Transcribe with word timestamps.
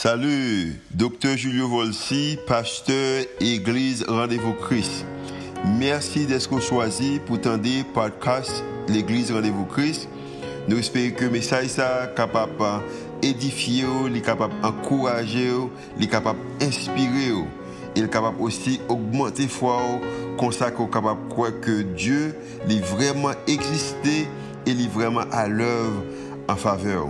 Salut, 0.00 0.80
docteur 0.92 1.36
Julio 1.36 1.66
Volsi, 1.66 2.38
pasteur 2.46 3.24
Église 3.40 4.04
Rendez-vous 4.06 4.52
Christ. 4.52 5.04
Merci 5.76 6.24
d'être 6.24 6.60
choisi 6.60 7.18
pour 7.26 7.40
tendre 7.40 7.68
podcast 7.92 8.62
l'Église 8.88 9.32
Rendez-vous 9.32 9.64
Christ. 9.64 10.08
Nous 10.68 10.78
espérons 10.78 11.16
que 11.16 11.24
le 11.24 11.30
message 11.32 11.80
est 11.80 12.14
capable 12.14 12.84
d'édifier, 13.20 13.86
capable 14.24 14.54
d'encourager, 14.62 15.50
capable 16.08 16.38
d'inspirer. 16.60 17.34
Il 17.96 18.08
capable 18.08 18.40
aussi 18.40 18.80
d'augmenter 18.88 19.48
foi, 19.48 19.82
ça 20.52 20.70
qu'on 20.70 20.86
est 20.86 20.92
capable 20.92 21.26
de 21.26 21.32
croire 21.32 21.60
que 21.60 21.82
Dieu 21.82 22.36
est 22.70 22.84
vraiment 22.84 23.32
existé 23.48 24.28
et 24.64 24.70
est 24.70 24.92
vraiment 24.94 25.24
à 25.32 25.48
l'œuvre 25.48 26.04
en 26.48 26.54
faveur. 26.54 27.08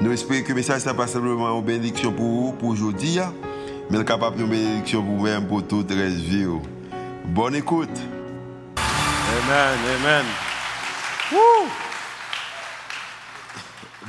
Nous 0.00 0.12
espérons 0.12 0.44
que 0.44 0.48
le 0.50 0.54
message 0.54 0.86
n'est 0.86 0.94
pas 0.94 1.08
simplement 1.08 1.58
une 1.58 1.64
bénédiction 1.64 2.12
pour 2.12 2.24
vous, 2.24 2.52
pour 2.52 2.68
aujourd'hui, 2.68 3.18
mais 3.90 4.04
capable 4.04 4.36
de 4.36 4.44
bénédiction 4.44 5.02
pour 5.02 5.16
vous-même, 5.16 5.48
pour 5.48 5.66
toute 5.66 5.90
la 5.90 6.06
vie. 6.06 6.46
Bonne 7.24 7.56
écoute. 7.56 7.90
Amen, 8.76 9.78
amen. 10.00 10.24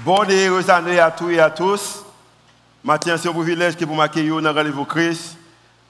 Bonne 0.05 0.29
et 0.29 0.47
heureuse 0.47 0.69
année 0.69 0.99
à 0.99 1.09
tous 1.09 1.31
et 1.31 1.39
à 1.39 1.49
tous. 1.49 2.05
Matin, 2.83 3.17
c'est 3.17 3.27
un 3.27 3.33
privilège 3.33 3.75
que 3.75 3.83
vous 3.83 3.95
m'accueillez 3.95 4.29
dans 4.29 4.53
rendez-vous 4.53 4.85
Christ. 4.85 5.37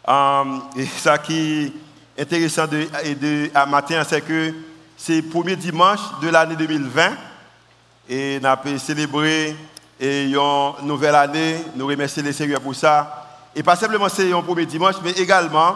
Um, 0.07 0.63
et 0.77 0.85
ça 0.85 1.17
qui 1.17 1.73
est 2.17 2.21
intéressant 2.21 2.67
de, 2.67 2.87
de, 3.15 3.51
à 3.53 3.65
matin, 3.65 4.01
c'est 4.07 4.21
que 4.21 4.53
c'est 4.95 5.21
le 5.21 5.27
premier 5.27 5.57
dimanche 5.57 5.99
de 6.21 6.29
l'année 6.29 6.55
2020. 6.55 7.11
Et 8.07 8.39
on 8.41 8.45
a 8.45 8.77
célébré 8.79 9.55
et 9.99 10.25
une 10.25 10.87
nouvelle 10.87 11.15
année. 11.15 11.65
Nous 11.75 11.87
remercions 11.87 12.23
les 12.23 12.33
Seigneur 12.33 12.61
pour 12.61 12.75
ça. 12.75 13.25
Et 13.55 13.63
pas 13.63 13.75
simplement 13.75 14.07
c'est 14.09 14.31
un 14.31 14.41
premier 14.41 14.65
dimanche, 14.65 14.95
mais 15.03 15.11
également, 15.11 15.75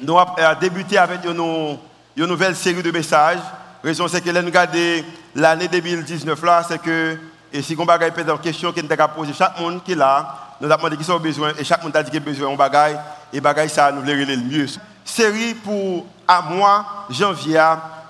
nous 0.00 0.18
avons 0.18 0.60
débuté 0.60 0.98
avec 0.98 1.24
une, 1.24 1.78
une 2.16 2.26
nouvelle 2.26 2.54
série 2.54 2.82
de 2.82 2.90
messages. 2.90 3.38
La 3.82 3.88
raison 3.90 4.06
c'est 4.08 4.20
que 4.20 4.30
nous 4.30 4.46
regardons 4.46 5.04
l'année 5.34 5.68
2019 5.68 6.42
là, 6.44 6.62
c'est 6.66 6.80
que, 6.80 7.18
et 7.52 7.62
si 7.62 7.76
on 7.78 7.88
a 7.88 8.06
une 8.06 8.38
question 8.38 8.72
nous 8.76 8.92
a 8.98 9.08
posé 9.08 9.32
chaque 9.32 9.58
monde 9.58 9.82
qui 9.82 9.92
est 9.92 9.96
là, 9.96 10.56
nous 10.60 10.70
avons 10.70 10.76
demandé 10.76 10.96
qui 10.98 11.04
sont 11.04 11.18
besoin, 11.18 11.52
et 11.58 11.64
chaque 11.64 11.82
monde 11.82 11.96
a 11.96 12.02
dit 12.02 12.10
qu'il 12.10 12.20
a 12.20 12.24
besoin 12.24 12.52
de 12.52 12.56
bagaille, 12.56 12.98
et 13.32 13.40
bagaille 13.40 13.70
ça 13.70 13.90
nous 13.90 14.02
le 14.02 14.36
mieux. 14.36 14.66
Série 15.04 15.54
pour 15.54 16.06
à 16.28 16.42
mois, 16.42 17.06
janvier, 17.08 17.60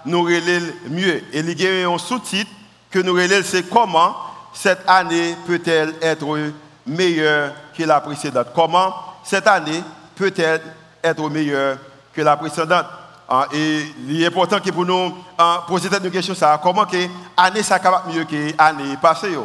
nous 0.05 0.23
relève 0.23 0.75
mieux. 0.91 1.23
Et 1.33 1.39
il 1.39 1.63
y 1.63 1.85
a 1.85 1.89
un 1.89 1.99
sous-titre 1.99 2.51
que 2.91 2.99
nous 2.99 3.15
relève, 3.15 3.45
c'est 3.45 3.63
comment 3.63 4.17
cette 4.53 4.81
année 4.87 5.37
peut-elle 5.47 5.95
être 6.03 6.53
meilleure 6.87 7.53
que 7.77 7.83
la 7.85 8.01
précédente? 8.01 8.49
Comment? 8.55 8.95
Cette 9.25 9.47
année 9.47 9.83
peut-elle 10.17 10.61
être 11.03 11.29
meilleure 11.31 11.79
que 12.13 12.21
la 12.23 12.37
précédente? 12.37 12.87
Ah, 13.29 13.47
Et 13.53 13.87
il 14.09 14.23
est 14.23 14.27
important 14.27 14.59
que 14.59 14.71
pour 14.71 14.85
nous 14.85 15.15
ah, 15.39 15.65
poser 15.69 15.89
cette 15.89 16.11
question, 16.11 16.35
ça, 16.35 16.59
comment 16.61 16.85
que 16.85 16.97
l'année 17.39 17.61
est 17.61 17.69
capable 17.69 18.13
mieux 18.13 18.25
que 18.25 18.57
l'année 18.59 18.97
passée 19.01 19.39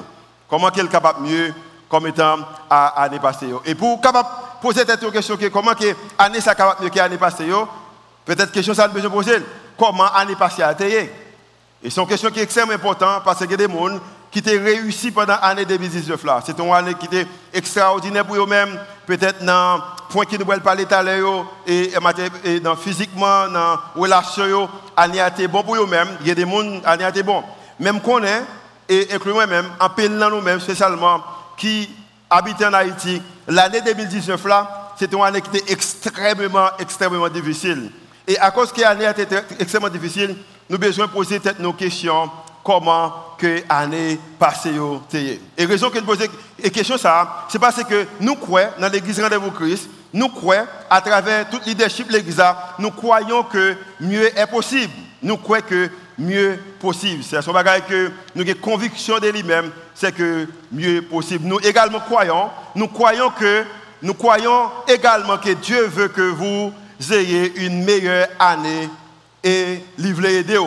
Comment 0.50 0.70
qu'elle 0.70 0.90
capable 0.90 1.22
mieux 1.22 1.54
comme 1.88 2.08
étant 2.08 2.38
l'année 2.70 3.20
passée 3.20 3.48
Et 3.64 3.76
pour 3.76 4.02
capable 4.02 4.30
poser 4.60 4.86
cette 4.88 5.12
question, 5.12 5.38
comment 5.54 5.76
que 5.76 5.96
l'année 6.18 6.40
est 6.40 6.46
capable 6.46 6.84
mieux 6.84 6.90
que 6.90 6.98
l'année 6.98 7.18
passée 7.18 7.48
Peut-être 8.26 8.52
question 8.52 8.74
ça 8.74 8.88
besoin 8.88 9.12
poser. 9.12 9.38
Comment 9.78 10.12
l'année 10.18 10.36
passée 10.36 10.64
a 10.64 10.72
été? 10.72 11.14
Et 11.84 11.90
c'est 11.92 12.02
une 12.02 12.08
question 12.08 12.32
qui 12.32 12.40
est 12.40 12.44
extrêmement 12.44 12.74
importante 12.74 13.24
parce 13.24 13.40
a 13.40 13.46
des 13.46 13.68
gens 13.68 14.00
qui 14.36 14.42
t'a 14.42 14.52
réussi 14.52 15.12
pendant 15.12 15.38
l'année 15.42 15.64
2019 15.64 16.22
là. 16.26 16.42
C'est 16.46 16.60
une 16.60 16.70
année 16.74 16.94
qui 16.96 17.06
était 17.06 17.26
extraordinaire 17.54 18.26
pour 18.26 18.36
eux-mêmes, 18.36 18.78
peut-être 19.06 19.42
dans 19.46 19.78
le 19.78 19.82
point 20.10 20.26
qui 20.26 20.38
nous 20.38 20.44
parler 20.44 20.86
tout 20.86 20.94
à 20.94 21.06
et, 21.66 22.60
dans 22.60 22.76
physiquement, 22.76 23.48
dans 23.48 23.54
la 23.54 23.82
relation, 23.96 24.70
l'année 24.98 25.22
a 25.22 25.30
été 25.30 25.48
bon 25.48 25.64
pour 25.64 25.78
eux-mêmes. 25.78 26.18
Il 26.20 26.28
y 26.28 26.32
a 26.32 26.36
des 26.36 26.42
gens, 26.42 26.82
l'année 26.84 27.06
a 27.06 27.10
été 27.10 27.24
bon. 27.24 27.46
Même 27.80 28.02
qu'on 28.02 28.22
est, 28.26 28.44
et 28.90 29.08
inclus 29.14 29.32
moi-même, 29.32 29.68
en 29.80 29.88
dans 29.88 30.30
nous-mêmes, 30.30 30.60
spécialement, 30.60 31.24
qui 31.56 31.90
habitent 32.30 32.62
en 32.62 32.74
Haïti, 32.74 33.22
l'année 33.48 33.80
2019 33.80 34.46
là, 34.48 34.92
une 35.00 35.22
année 35.22 35.40
qui 35.40 35.58
était 35.58 35.72
extrêmement, 35.72 36.72
extrêmement 36.78 37.30
difficile. 37.30 37.90
Et 38.28 38.38
à 38.38 38.52
cause 38.52 38.74
que 38.74 38.82
l'année 38.82 39.06
a 39.06 39.12
été 39.12 39.28
extrêmement 39.60 39.88
difficile, 39.88 40.36
nous 40.70 40.76
avons 40.76 40.88
besoin 40.88 41.06
de 41.06 41.12
poser 41.12 41.40
nos 41.60 41.72
questions 41.72 42.30
comment 42.66 43.14
que 43.38 43.62
l'année 43.70 44.20
passée 44.40 44.74
Et 45.56 45.66
raison 45.66 45.92
que 45.92 46.00
nous 46.00 46.06
posons 46.06 46.26
la 46.62 46.70
question 46.72 46.96
c'est 46.98 47.60
parce 47.60 47.84
que 47.84 48.08
nous 48.20 48.36
croyons 48.36 48.70
dans 48.80 48.92
l'église 48.92 49.22
Rendez-vous 49.22 49.52
Christ, 49.52 49.88
nous 50.12 50.30
croyons 50.30 50.66
à 50.90 51.00
travers 51.00 51.48
tout 51.48 51.60
leadership 51.66 52.08
de 52.08 52.14
l'église, 52.14 52.42
nous 52.80 52.90
croyons 52.90 53.44
que 53.44 53.76
mieux 54.00 54.38
est 54.38 54.48
possible. 54.48 54.92
Nous 55.22 55.38
croyons 55.38 55.66
que 55.70 55.90
mieux 56.18 56.60
possible. 56.80 57.24
C'est 57.24 57.42
ce 57.42 57.52
bagage 57.52 57.84
que 57.88 58.12
nous 58.34 58.42
avons 58.42 58.60
conviction 58.62 59.20
de 59.20 59.28
lui-même, 59.28 59.72
c'est 59.94 60.14
que 60.14 60.48
mieux 60.72 61.04
possible. 61.04 61.46
Nous 61.46 61.60
également 61.60 62.00
croyons, 62.00 62.50
nous 62.74 62.88
croyons 62.88 63.30
que 63.30 63.64
nous 64.02 64.14
croyons 64.16 64.70
également 64.88 65.38
que 65.38 65.52
Dieu 65.52 65.86
veut 65.88 66.08
que 66.08 66.22
vous 66.22 66.74
ayez 67.12 67.66
une 67.66 67.84
meilleure 67.84 68.28
année 68.40 68.90
et 69.44 69.84
livrer 69.98 70.38
aider. 70.38 70.60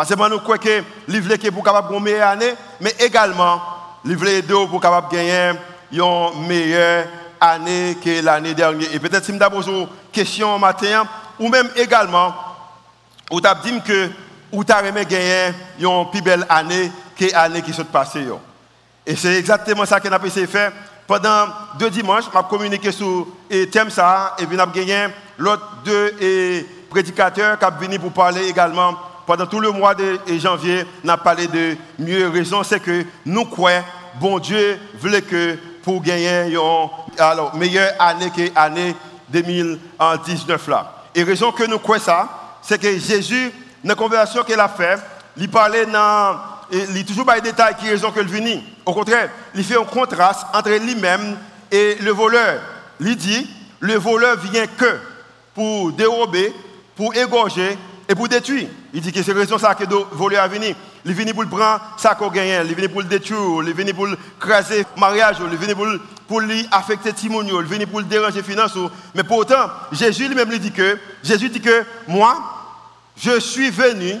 Parce 0.00 0.14
que 0.14 0.30
nous 0.30 0.38
croyons 0.38 0.62
que 0.62 0.82
livrer 1.08 1.34
est 1.34 1.50
pour 1.50 1.62
capable 1.62 1.94
une 1.94 2.02
meilleure 2.02 2.28
année, 2.28 2.54
mais 2.80 2.94
également 3.00 3.60
livrer 4.02 4.40
deux 4.40 4.66
pour 4.66 4.80
capable 4.80 5.12
gagner 5.12 5.52
une 5.92 6.46
meilleure 6.48 7.04
année 7.38 7.98
que 8.02 8.24
l'année 8.24 8.54
dernière. 8.54 8.88
Et 8.94 8.98
peut-être 8.98 9.26
si 9.26 9.34
je 9.34 9.48
pose 9.50 9.66
une 9.66 9.86
question 10.10 10.58
matin, 10.58 11.06
ou 11.38 11.50
même 11.50 11.68
également, 11.76 12.34
vous 13.30 13.42
avez 13.44 13.60
dit 13.72 13.82
que 13.82 14.08
vous 14.50 14.64
avez 14.70 15.04
gagner 15.04 15.52
une 15.78 16.10
plus 16.10 16.22
belle 16.22 16.46
année 16.48 16.90
que 17.14 17.30
l'année 17.30 17.60
qui 17.60 17.74
s'est 17.74 17.84
passée. 17.84 18.26
Et 19.06 19.14
c'est 19.14 19.34
exactement 19.34 19.84
ça 19.84 20.00
qu'on 20.00 20.12
a 20.12 20.26
essayé 20.26 20.46
de 20.46 20.50
faire. 20.50 20.72
Pendant 21.06 21.48
deux 21.78 21.90
dimanches, 21.90 22.24
je 22.24 22.40
communiqué 22.48 22.90
sur 22.90 23.26
le 23.50 23.66
thème 23.66 23.90
ça, 23.90 24.34
et 24.38 24.46
puis 24.46 24.56
on 24.56 24.62
a 24.62 24.66
gagné 24.66 25.08
l'autre 25.36 25.68
deux 25.84 26.66
prédicateurs 26.88 27.58
qui 27.58 27.66
sont 27.66 27.72
venus 27.78 28.00
pour 28.00 28.12
parler 28.12 28.48
également 28.48 28.94
pendant 29.30 29.46
tout 29.46 29.60
le 29.60 29.70
mois 29.70 29.94
de 29.94 30.18
janvier, 30.40 30.84
on 31.04 31.08
a 31.08 31.16
parlé 31.16 31.46
de 31.46 31.76
mieux 32.00 32.28
raison, 32.30 32.64
c'est 32.64 32.80
que 32.80 33.04
nous 33.24 33.44
croyons, 33.44 33.84
bon 34.18 34.40
Dieu 34.40 34.76
voulait 34.98 35.22
que 35.22 35.56
pour 35.84 36.02
gagner 36.02 36.52
une 36.52 37.58
meilleure 37.60 37.92
année 38.00 38.28
que 38.30 38.52
l'année 38.52 38.96
2019 39.28 40.66
là. 40.66 41.04
Et 41.14 41.22
raison 41.22 41.52
que 41.52 41.62
nous 41.62 41.78
croyons 41.78 42.02
ça, 42.02 42.28
c'est 42.60 42.80
que 42.80 42.98
Jésus, 42.98 43.52
dans 43.84 43.90
la 43.90 43.94
conversation 43.94 44.42
qu'il 44.42 44.58
a 44.58 44.68
faite, 44.68 44.98
il 45.36 45.48
parlait 45.48 45.86
dans, 45.86 46.36
il 46.72 47.06
toujours 47.06 47.24
pas 47.24 47.36
les 47.36 47.40
détails 47.40 47.76
qui 47.76 47.88
raison 47.88 48.10
que 48.10 48.18
le 48.18 48.26
vini. 48.26 48.60
Au 48.84 48.92
contraire, 48.92 49.30
il 49.54 49.62
fait 49.62 49.78
un 49.78 49.84
contraste 49.84 50.44
entre 50.52 50.70
lui-même 50.70 51.38
et 51.70 51.98
le 52.00 52.10
voleur. 52.10 52.62
Il 52.98 53.14
dit, 53.14 53.48
le 53.78 53.94
voleur 53.94 54.38
vient 54.38 54.66
que 54.66 54.98
pour 55.54 55.92
dérober, 55.92 56.52
pour 56.96 57.14
égorger 57.14 57.78
et 58.10 58.14
pour 58.16 58.28
détruire. 58.28 58.66
Il 58.92 59.00
dit 59.00 59.12
que 59.12 59.22
c'est 59.22 59.32
raison 59.32 59.56
ça 59.56 59.72
que 59.76 59.84
le 59.84 59.96
voleur 60.10 60.48
venu. 60.48 60.74
Il 61.04 61.14
venu 61.14 61.32
pour 61.32 61.44
le 61.44 61.48
prendre 61.48 61.80
ça 61.96 62.16
qu'on 62.16 62.28
gagne, 62.28 62.66
il 62.68 62.74
venu 62.74 62.88
pour 62.88 63.02
le 63.02 63.06
détruire, 63.06 63.62
il 63.64 63.72
venu 63.72 63.94
pour 63.94 64.08
le 64.08 64.18
craser 64.40 64.84
mariage, 64.96 65.36
il 65.40 65.56
venu 65.56 65.76
pour, 65.76 65.86
pour 66.26 66.40
lui 66.40 66.66
affecter 66.72 67.12
Timonio, 67.12 67.60
il 67.60 67.68
venu 67.68 67.86
pour 67.86 68.00
le 68.00 68.06
déranger 68.06 68.38
les 68.38 68.42
finances. 68.42 68.76
Mais 69.14 69.22
pourtant, 69.22 69.70
Jésus 69.92 70.26
lui-même 70.26 70.50
lui 70.50 70.58
dit 70.58 70.72
que, 70.72 70.98
Jésus 71.22 71.50
dit 71.50 71.60
que 71.60 71.84
moi, 72.08 72.36
je 73.16 73.38
suis 73.38 73.70
venu 73.70 74.16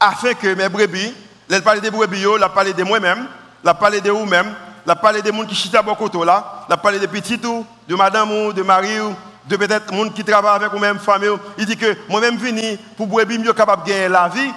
afin 0.00 0.34
que 0.34 0.52
mes 0.54 0.68
brebis, 0.68 1.14
il 1.48 1.62
parle 1.62 1.80
des 1.80 1.90
brebis, 1.92 2.22
il 2.22 2.48
parlé 2.52 2.72
de 2.72 2.82
moi-même, 2.82 3.28
il 3.64 3.72
parlé 3.74 4.00
de 4.00 4.10
vous-même, 4.10 4.52
il 4.88 4.94
parlé 4.96 5.22
des 5.22 5.30
gens 5.30 5.44
qui 5.44 5.54
chita 5.54 5.78
à 5.78 5.94
côté 5.94 6.18
là, 6.24 6.66
il 6.68 6.76
parlé 6.78 6.98
des 6.98 7.06
petits 7.06 7.38
de 7.38 7.94
madame 7.94 8.32
ou 8.32 8.52
de 8.52 8.62
mari 8.62 8.98
de 9.50 9.56
peut-être 9.56 9.92
monde 9.92 10.14
qui 10.14 10.22
travaille 10.22 10.54
avec 10.54 10.70
vous-même, 10.70 11.00
famille, 11.00 11.28
il 11.58 11.66
dit 11.66 11.76
que 11.76 11.96
moi-même 12.08 12.36
venu 12.36 12.78
pour 12.96 13.08
boire 13.08 13.26
mieux 13.26 13.52
capable 13.52 13.82
de 13.82 13.88
gagner 13.88 14.08
la 14.08 14.28
vie 14.28 14.50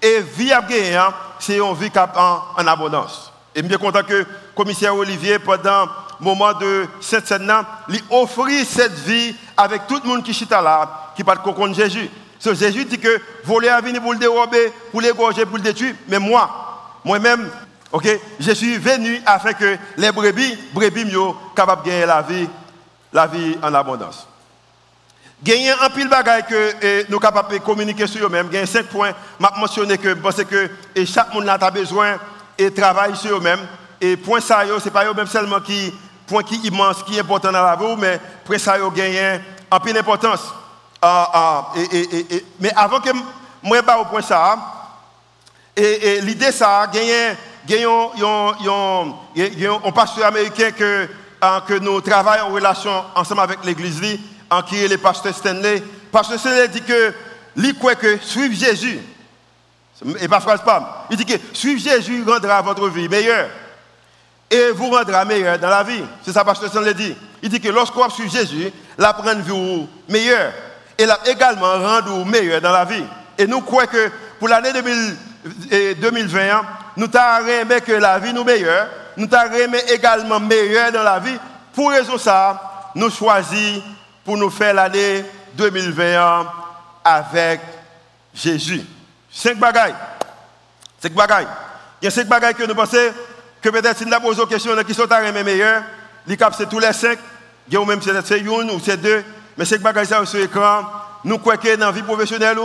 et 0.00 0.20
vie 0.20 0.52
à 0.52 0.60
hein, 0.60 1.14
c'est 1.38 1.58
une 1.58 1.74
vie 1.74 1.90
en, 1.96 2.40
en 2.56 2.66
abondance. 2.66 3.30
Et 3.54 3.58
je 3.58 3.64
suis 3.64 3.68
bien 3.68 3.78
content 3.78 4.02
que 4.02 4.14
le 4.14 4.26
commissaire 4.54 4.96
Olivier, 4.96 5.38
pendant 5.38 5.84
le 6.18 6.24
moment 6.24 6.54
de 6.54 6.86
cette 7.00 7.28
scène, 7.28 7.52
lui 7.88 8.02
offrit 8.10 8.64
cette 8.64 8.94
vie 9.00 9.36
avec 9.54 9.86
tout 9.86 10.00
le 10.02 10.08
monde 10.08 10.22
qui 10.22 10.30
est 10.30 10.50
là, 10.50 11.12
qui 11.14 11.22
parle 11.22 11.40
de 11.42 11.74
Jésus. 11.74 12.08
So, 12.38 12.54
Jésus 12.54 12.86
dit 12.86 12.98
que 12.98 13.20
voler 13.44 13.68
à 13.68 13.80
venir 13.82 14.00
pour 14.00 14.12
le 14.12 14.18
dérober, 14.18 14.72
pour 14.90 15.02
l'égorger, 15.02 15.44
pour 15.44 15.58
le 15.58 15.62
détruire. 15.62 15.94
Mais 16.08 16.18
moi, 16.18 16.48
moi-même, 17.04 17.50
je 18.40 18.52
suis 18.52 18.78
venu 18.78 19.20
afin 19.26 19.52
que 19.52 19.76
les 19.96 20.12
brebis, 20.12 20.56
brebis 20.72 21.04
mieux, 21.04 21.34
capables 21.54 21.82
de 21.82 21.88
gagner 21.90 22.06
la 22.06 22.22
vie, 22.22 22.48
la 23.12 23.26
vie 23.26 23.58
en 23.62 23.74
abondance. 23.74 24.27
Gagner 25.42 25.70
un 25.70 25.90
pile 25.90 26.08
bagaille 26.08 26.44
que 26.48 26.74
eh, 26.82 27.04
nous 27.08 27.12
sommes 27.14 27.20
capables 27.20 27.52
de 27.52 27.58
communiquer 27.58 28.06
sur 28.06 28.26
eux-mêmes. 28.26 28.50
A 28.54 28.66
cinq 28.66 28.86
points. 28.86 29.12
Je 29.40 29.60
mentionné 29.60 29.96
que 29.96 30.14
parce 30.14 30.42
que 30.42 30.70
et 30.94 31.06
chaque 31.06 31.32
monde 31.32 31.48
a 31.48 31.70
besoin 31.70 32.18
et 32.58 32.72
travaille 32.72 33.16
sur 33.16 33.36
eux-mêmes. 33.36 33.60
Et 34.00 34.16
point 34.16 34.40
ça, 34.40 34.62
ce 34.66 34.84
n'est 34.84 34.90
pas 34.90 35.04
eux-mêmes 35.04 35.28
seulement 35.28 35.60
qui 35.60 35.92
point 36.28 36.42
qui 36.42 36.56
immense, 36.56 37.02
qui 37.02 37.16
est 37.16 37.20
important 37.20 37.50
dans 37.50 37.62
la 37.64 37.74
vie, 37.74 37.96
mais 37.98 38.20
après 38.44 38.58
ça, 38.58 38.76
il 38.78 38.94
gagné 38.94 39.40
en 39.70 39.80
pleine 39.80 39.96
importance. 39.96 40.40
Ah, 41.00 41.30
ah, 41.32 41.72
mais 42.60 42.72
avant 42.76 43.00
que 43.00 43.10
moi 43.62 43.82
pas 43.82 43.98
au 43.98 44.04
point 44.04 44.22
ça, 44.22 44.58
et, 45.76 46.20
l'idée 46.20 46.52
ça, 46.52 46.86
gagné, 46.92 47.36
un 49.84 49.92
pasteur 49.92 50.26
américain 50.26 50.72
que, 50.72 51.08
ah, 51.40 51.62
que 51.66 51.74
nous 51.74 52.00
travaillons 52.00 52.46
en 52.46 52.52
relation 52.52 53.04
ensemble 53.14 53.40
avec 53.42 53.64
l'église, 53.64 54.00
en 54.50 54.62
qui 54.62 54.82
est 54.82 54.88
le 54.88 54.98
pasteur 54.98 55.34
Stanley. 55.34 55.82
Pasteur 56.10 56.38
Stanley 56.38 56.68
dit 56.68 56.82
que, 56.82 57.12
lui 57.56 57.74
croit 57.74 57.94
que 57.94 58.18
suivre 58.18 58.54
Jésus, 58.54 59.00
et 60.20 60.28
pas 60.28 60.40
phrase 60.40 60.60
il 61.10 61.16
dit 61.16 61.26
que 61.26 61.34
suivre 61.52 61.80
Jésus 61.80 62.22
rendra 62.24 62.62
votre 62.62 62.88
vie 62.88 63.08
meilleure 63.08 63.48
et 64.50 64.70
vous 64.70 64.90
rendra 64.90 65.24
meilleur 65.24 65.58
dans 65.58 65.68
la 65.68 65.82
vie. 65.82 66.04
C'est 66.24 66.32
ça, 66.32 66.44
Pasteur 66.44 66.70
Stanley 66.70 66.94
dit. 66.94 67.16
Il 67.42 67.48
dit 67.48 67.60
que 67.60 67.68
lorsqu'on 67.68 68.08
suit 68.10 68.30
Jésus, 68.30 68.72
la 68.96 69.12
prendre 69.12 69.40
vie 69.40 69.86
meilleure. 70.08 70.52
Et 70.96 71.06
l'a 71.06 71.18
également 71.26 71.72
rendre 71.72 72.24
meilleur 72.24 72.60
dans 72.60 72.72
la 72.72 72.84
vie. 72.84 73.04
Et 73.36 73.46
nous 73.46 73.60
croyons 73.60 73.88
que 73.88 74.10
pour 74.38 74.48
l'année 74.48 74.72
2020, 74.72 76.62
nous 76.96 77.06
t'arrêtons 77.06 77.84
que 77.86 77.92
la 77.92 78.18
vie 78.18 78.32
nous 78.32 78.42
meilleure. 78.42 78.88
Nous 79.16 79.26
t'arrêtons 79.28 79.78
également 79.88 80.40
meilleur 80.40 80.90
dans 80.90 81.04
la 81.04 81.20
vie. 81.20 81.36
Pour 81.72 81.90
raison 81.90 82.18
ça, 82.18 82.90
nous 82.96 83.10
choisissons 83.10 83.82
pour 84.28 84.36
nous 84.36 84.50
faire 84.50 84.74
l'année 84.74 85.24
2021 85.54 86.46
avec 87.02 87.62
Jésus. 88.34 88.84
Cinq 89.32 89.56
bagailles. 89.56 89.94
Cinq 91.00 91.14
bagailles. 91.14 91.46
Il 92.02 92.04
y 92.04 92.08
a 92.08 92.10
cinq 92.10 92.26
bagailles 92.26 92.54
que 92.54 92.64
nous 92.64 92.74
pensons 92.74 92.98
que 93.62 93.70
peut-être 93.70 93.96
si 93.96 94.04
nous 94.04 94.20
posons 94.20 94.42
une 94.42 94.48
question 94.50 94.76
qui 94.86 94.92
sont 94.92 95.10
à 95.10 95.32
meilleurs, 95.32 95.82
les 96.26 96.36
cap 96.36 96.54
c'est 96.54 96.68
tous 96.68 96.78
les 96.78 96.92
cinq, 96.92 97.18
ou 97.72 97.84
même 97.86 98.00
c'est 98.02 98.38
une 98.38 98.70
ou 98.70 98.78
c'est 98.84 98.98
deux, 98.98 99.24
mais 99.56 99.64
cinq 99.64 99.80
bagages 99.80 100.08
sur 100.26 100.38
l'écran, 100.38 100.82
nous 101.24 101.38
croyons 101.38 101.78
dans 101.78 101.86
la 101.86 101.92
vie 101.92 102.02
professionnelle, 102.02 102.58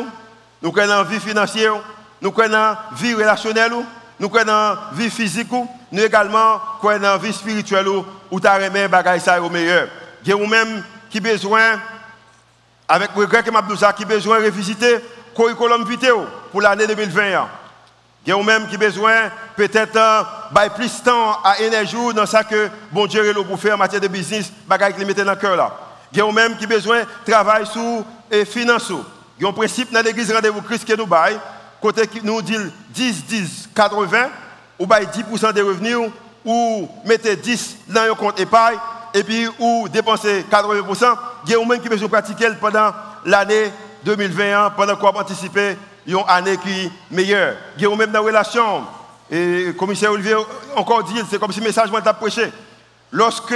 nous 0.62 0.70
croyons 0.70 0.90
dans 0.90 0.98
la 0.98 1.04
vie 1.04 1.22
financière, 1.22 1.76
nous 2.22 2.32
croyons 2.32 2.52
dans 2.52 2.58
la 2.58 2.86
vie 2.98 3.14
relationnelle, 3.14 3.72
nous 4.20 4.28
croyons 4.28 4.48
dans 4.48 4.54
la 4.74 4.80
vie 4.96 5.10
physique, 5.10 5.48
nous 5.50 6.04
également 6.04 6.60
croyons 6.80 7.00
dans 7.00 7.14
la 7.14 7.18
vie 7.20 7.32
spirituelle 7.32 7.88
où 7.88 8.40
tu 8.42 8.48
as 8.48 8.56
remis 8.56 8.86
bagages 8.90 9.22
ça 9.22 9.42
au 9.42 9.50
meilleur. 9.50 9.88
Il 10.26 10.30
y 10.30 10.34
a 10.34 10.38
même 10.38 10.84
qui 11.14 11.20
besoin, 11.20 11.80
avec 12.88 13.12
regret 13.12 13.44
que 13.44 13.52
m'a 13.52 13.62
qui 13.96 14.04
besoin 14.04 14.40
de 14.40 14.46
revisiter 14.46 14.94
le 14.94 15.02
curriculum 15.36 15.88
vitae 15.88 16.10
pour 16.52 16.60
l'année 16.60 16.88
2020. 16.88 17.48
Il 18.26 18.30
y 18.30 18.32
a 18.34 18.44
même 18.44 18.68
qui 18.68 18.78
besoin 18.78 19.30
peut-être 19.56 19.96
euh, 19.96 20.70
plus 20.76 20.98
de 20.98 21.04
temps 21.04 21.38
à 21.44 21.60
énergie 21.60 21.96
dans 22.16 22.26
ça 22.26 22.44
que 22.44 22.68
bon 22.92 23.06
Dieu 23.06 23.24
est 23.24 23.34
pour 23.36 23.60
faire 23.60 23.76
en 23.76 23.78
matière 23.78 24.02
de 24.02 24.08
business, 24.08 24.52
bagaille 24.66 24.96
qui 24.96 25.06
dans 25.06 25.24
le 25.30 25.36
cœur. 25.36 25.80
Il 26.12 26.18
y 26.18 26.22
a 26.22 26.32
même 26.32 26.58
qui 26.58 26.66
besoin 26.66 27.02
de 27.02 27.32
travailler 27.32 27.68
sur 27.68 28.04
les 28.32 28.44
finances. 28.44 28.92
Il 29.38 29.44
y 29.44 29.46
a 29.46 29.50
un 29.50 29.54
principe 29.54 29.92
dans 29.92 30.02
l'église 30.02 30.34
rendez-vous 30.34 30.64
Christ 30.64 30.84
que 30.84 30.96
nous 30.96 31.08
côté 31.80 32.08
qui 32.08 32.22
nous 32.24 32.42
dit 32.42 32.58
10 32.90 33.26
10 33.26 33.70
80 33.76 34.30
ou 34.80 34.88
bail 34.88 35.06
10% 35.06 35.54
des 35.54 35.62
revenus 35.62 36.10
ou 36.44 36.90
mettez 37.06 37.36
10 37.36 37.78
dans 37.90 38.02
un 38.02 38.16
compte 38.16 38.40
épargne 38.40 38.80
et 39.14 39.24
puis 39.24 39.48
ou 39.60 39.88
dépensez 39.90 40.46
80%, 40.52 41.16
il 41.46 41.52
y 41.52 41.56
a 41.56 41.66
même 41.66 41.80
qui 41.80 41.90
besoin 41.90 42.10
pratiquer 42.10 42.50
pendant 42.60 42.92
l'année 43.26 43.72
2021 44.04 44.72
pendant 44.72 44.96
qu'on 44.96 45.08
anticiper 45.08 45.78
une 46.06 46.18
année 46.28 46.58
qui 46.58 46.86
est 46.86 46.92
meilleure. 47.12 47.56
Il 47.78 47.84
y 47.84 47.86
a 47.86 47.96
même 47.96 48.12
dans 48.12 48.20
la 48.20 48.26
relation, 48.26 48.84
et 49.30 49.66
le 49.66 49.74
commissaire 49.74 50.12
Olivier 50.12 50.36
encore 50.76 51.04
dit, 51.04 51.22
c'est 51.30 51.40
comme 51.40 51.52
si 51.52 51.60
le 51.60 51.66
message 51.66 51.92
m'a 51.92 52.02
prêché. 52.14 52.52
Lorsque 53.12 53.56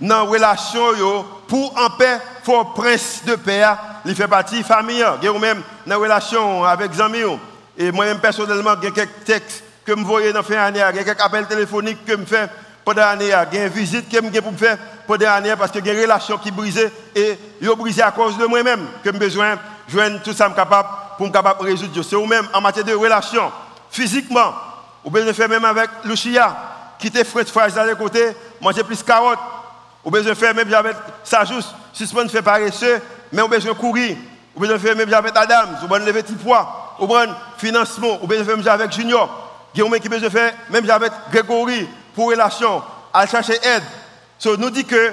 dans 0.00 0.16
la 0.16 0.20
relation, 0.22 1.24
pour 1.46 1.74
en 1.78 1.90
paix, 1.90 2.18
faut 2.42 2.64
prince 2.64 3.22
de 3.24 3.36
paix, 3.36 3.64
il 4.04 4.14
fait 4.14 4.28
partie 4.28 4.56
de 4.56 4.68
la 4.68 4.76
famille. 4.76 5.04
Il 5.22 5.24
y 5.24 5.28
a 5.28 5.38
même 5.38 5.62
dans 5.86 5.94
la 5.94 5.96
relation 5.96 6.64
avec 6.64 6.92
les 6.92 7.00
amis. 7.00 7.38
Et 7.78 7.92
moi-même, 7.92 8.18
personnellement, 8.18 8.74
il 8.82 8.84
y 8.84 8.88
a 8.88 8.90
quelques 8.90 9.24
textes 9.24 9.62
que 9.84 9.96
je 9.96 10.02
voyais 10.02 10.32
dans 10.32 10.40
la 10.40 10.42
fin 10.42 10.54
d'année, 10.54 10.80
il 10.92 10.96
y 10.96 11.00
a 11.00 11.04
quelques 11.04 11.20
appels 11.20 11.46
téléphoniques 11.46 12.04
que 12.04 12.16
je 12.18 12.24
fais 12.24 12.48
pendant 12.86 13.02
l'année, 13.02 13.24
il 13.24 13.30
y 13.30 13.32
a 13.32 13.64
une 13.64 13.68
visite 13.68 14.08
que 14.08 14.16
je 14.16 14.40
pour 14.40 14.56
faire. 14.56 14.78
Pendant 15.08 15.26
l'année 15.26 15.52
parce 15.58 15.72
que 15.72 15.80
a 15.80 15.92
une 15.92 16.02
relation 16.02 16.38
qui 16.38 16.52
brisée 16.52 16.88
et 17.16 17.36
ils 17.60 17.68
ont 17.68 17.74
brisé 17.74 18.00
à 18.00 18.12
cause 18.12 18.38
de 18.38 18.46
moi-même 18.46 18.86
que 19.02 19.10
j'ai 19.12 19.18
besoin 19.18 19.56
de 19.56 20.18
tout 20.18 20.32
ça 20.32 20.48
capable 20.50 20.88
pour 21.18 21.26
me 21.26 21.32
capable 21.32 21.64
résoudre. 21.64 22.00
C'est 22.04 22.14
ou 22.14 22.26
même 22.26 22.46
en 22.54 22.60
matière 22.60 22.84
de 22.84 22.94
relation, 22.94 23.50
physiquement, 23.90 24.54
ou 25.04 25.10
bien 25.10 25.32
faire 25.32 25.48
même 25.48 25.64
avec 25.64 25.90
Lucia, 26.04 26.56
qui 26.96 27.08
était 27.08 27.24
frais 27.24 27.44
fragile 27.44 27.80
à 27.80 27.94
côté, 27.96 28.36
manger 28.60 28.84
plus 28.84 29.02
carottes, 29.02 29.40
ou 30.04 30.10
bien 30.12 30.22
faire 30.36 30.54
même 30.54 30.72
avec 30.72 30.96
ça 31.24 31.44
juste, 31.44 31.70
suspendre 31.92 32.30
faire 32.30 32.44
paresseux, 32.44 33.02
mais 33.32 33.42
ou 33.42 33.48
besoin 33.48 33.74
courir, 33.74 34.16
ou 34.54 34.60
bien 34.60 34.78
faire 34.78 34.94
même 34.94 35.12
avec 35.12 35.36
Adam, 35.36 35.70
ou 35.82 35.88
bien 35.88 35.98
lever 35.98 36.22
petit 36.22 36.34
poids, 36.34 36.94
ou 37.00 37.08
bien 37.08 37.34
financement, 37.58 38.20
ou 38.22 38.28
bien 38.28 38.44
faire 38.44 38.56
même 38.56 38.68
avec 38.68 38.92
Junior, 38.92 39.28
qui 39.74 39.82
besoin 40.08 40.30
faire 40.30 40.52
même 40.70 40.88
avec 40.88 41.12
Grégory 41.32 41.88
pour 42.16 42.30
relation, 42.30 42.82
à 43.12 43.26
chercher 43.26 43.54
aide. 43.62 43.82
So, 44.38 44.56
nous 44.56 44.70
dit 44.70 44.84
que 44.84 45.12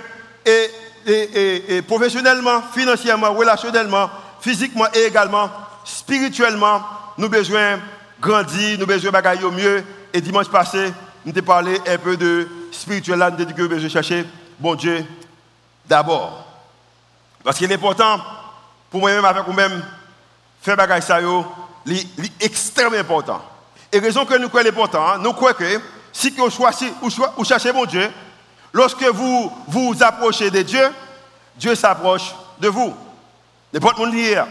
professionnellement, 1.81 2.61
financièrement, 2.73 3.33
relationnellement, 3.33 4.09
physiquement 4.39 4.87
et 4.93 5.03
également, 5.03 5.49
spirituellement, 5.83 6.81
nous 7.17 7.27
besoin 7.27 7.79
grandir, 8.19 8.79
nous 8.79 8.85
besoin 8.85 9.11
bagailler 9.11 9.43
au 9.43 9.51
mieux. 9.51 9.83
Et 10.13 10.21
dimanche 10.21 10.47
passé, 10.47 10.93
nous 11.25 11.33
avons 11.35 11.45
parlé 11.45 11.79
un 11.85 11.97
peu 11.97 12.15
de 12.15 12.47
spirituel, 12.71 13.17
nous 13.17 13.23
avons 13.23 13.35
dit 13.35 13.53
que 13.53 13.61
nous 13.61 13.69
besoin 13.69 13.89
chercher 13.89 14.25
bon 14.57 14.75
Dieu 14.75 15.05
d'abord. 15.85 16.45
Parce 17.43 17.57
qu'il 17.57 17.69
est 17.69 17.75
important 17.75 18.21
pour 18.89 19.01
moi-même, 19.01 19.25
avec 19.25 19.43
vous-même, 19.45 19.83
faire 20.61 20.77
bagaille 20.77 21.01
ça, 21.01 21.19
c'est 21.85 22.07
extrêmement 22.39 22.97
important. 22.97 23.41
Et 23.91 23.99
raison 23.99 24.25
que 24.25 24.37
nous 24.37 24.47
croyons 24.47 24.69
important, 24.69 25.05
hein, 25.05 25.17
nous 25.19 25.33
croyons 25.33 25.57
que 25.57 25.81
si 26.13 26.29
vous 26.29 26.49
choisissez 26.49 26.93
ou 27.37 27.43
cherchez 27.43 27.73
mon 27.73 27.85
Dieu, 27.85 28.09
lorsque 28.71 29.03
vous 29.03 29.51
vous 29.67 29.95
approchez 30.01 30.49
de 30.49 30.61
Dieu, 30.61 30.93
Dieu 31.57 31.75
s'approche 31.75 32.33
de 32.59 32.69
vous. 32.69 32.95
N'importe 33.73 33.97
monde 33.97 34.13
hier 34.13 34.47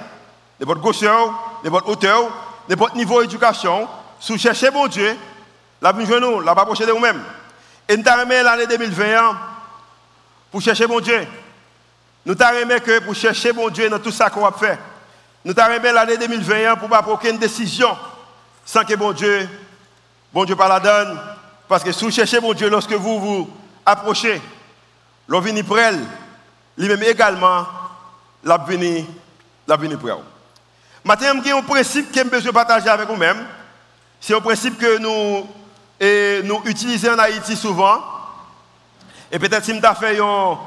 votre 0.64 0.81
gaucheur, 0.81 1.59
votre 1.64 1.88
hauteur, 1.88 2.31
votre 2.69 2.97
niveau 2.97 3.20
d'éducation, 3.23 3.88
si 4.20 4.32
vous 4.32 4.38
cherchez 4.38 4.70
mon 4.70 4.87
Dieu, 4.87 5.17
la 5.81 5.93
bonne 5.93 6.20
nous, 6.20 6.41
la 6.41 6.55
pas 6.55 6.64
de 6.64 6.93
vous-même. 6.93 7.23
Et 7.88 7.97
nous 7.97 8.05
l'année 8.05 8.67
2021 8.67 9.37
pour 10.50 10.61
chercher 10.61 10.87
mon 10.87 11.00
Dieu. 11.00 11.26
Nous 12.25 12.37
avons 12.39 12.79
que 12.79 13.01
pour 13.01 13.15
chercher 13.15 13.53
mon 13.53 13.69
Dieu 13.69 13.89
dans 13.89 13.98
tout 13.98 14.13
ça 14.13 14.31
qu'on 14.31 14.43
va 14.43 14.53
faire. 14.53 14.79
Nous 15.44 15.55
avons 15.58 15.82
l'année 15.82 16.17
2021 16.17 16.77
pour 16.77 16.89
ne 16.89 16.93
pas 16.93 17.03
prendre 17.03 17.17
aucune 17.17 17.39
décision 17.39 17.96
sans 18.65 18.84
que 18.84 18.94
bon 18.94 19.13
Dieu, 19.13 19.48
bon 20.32 20.44
Dieu 20.44 20.55
pas 20.55 20.69
la 20.69 20.79
donne. 20.79 21.20
Parce 21.72 21.84
que 21.84 21.93
si 21.93 22.05
vous 22.05 22.10
cherchez 22.10 22.38
mon 22.38 22.52
Dieu 22.52 22.69
lorsque 22.69 22.93
vous 22.93 23.19
vous 23.19 23.50
approchez, 23.86 24.43
l'on 25.26 25.41
lui-même 26.76 27.02
également, 27.02 27.67
l'a 28.44 28.58
venu, 28.58 29.06
l'a. 29.67 29.79
Maintenant, 31.02 31.41
il 31.43 31.48
y 31.48 31.50
a 31.50 31.56
un 31.56 31.62
principe 31.62 32.12
que 32.12 32.19
je 32.19 32.29
besoin 32.29 32.52
partager 32.52 32.91
avec 32.91 33.08
vous-même. 33.08 33.46
C'est 34.20 34.34
un 34.34 34.41
principe 34.43 34.76
que 34.76 34.98
nous, 34.98 35.46
nous 36.46 36.62
utilisons 36.67 37.14
en 37.14 37.19
Haïti 37.20 37.56
souvent. 37.56 38.02
Et 39.31 39.38
peut-être 39.38 39.64
si 39.64 39.72
je 39.74 39.94
fait 39.98 40.20
un, 40.20 40.58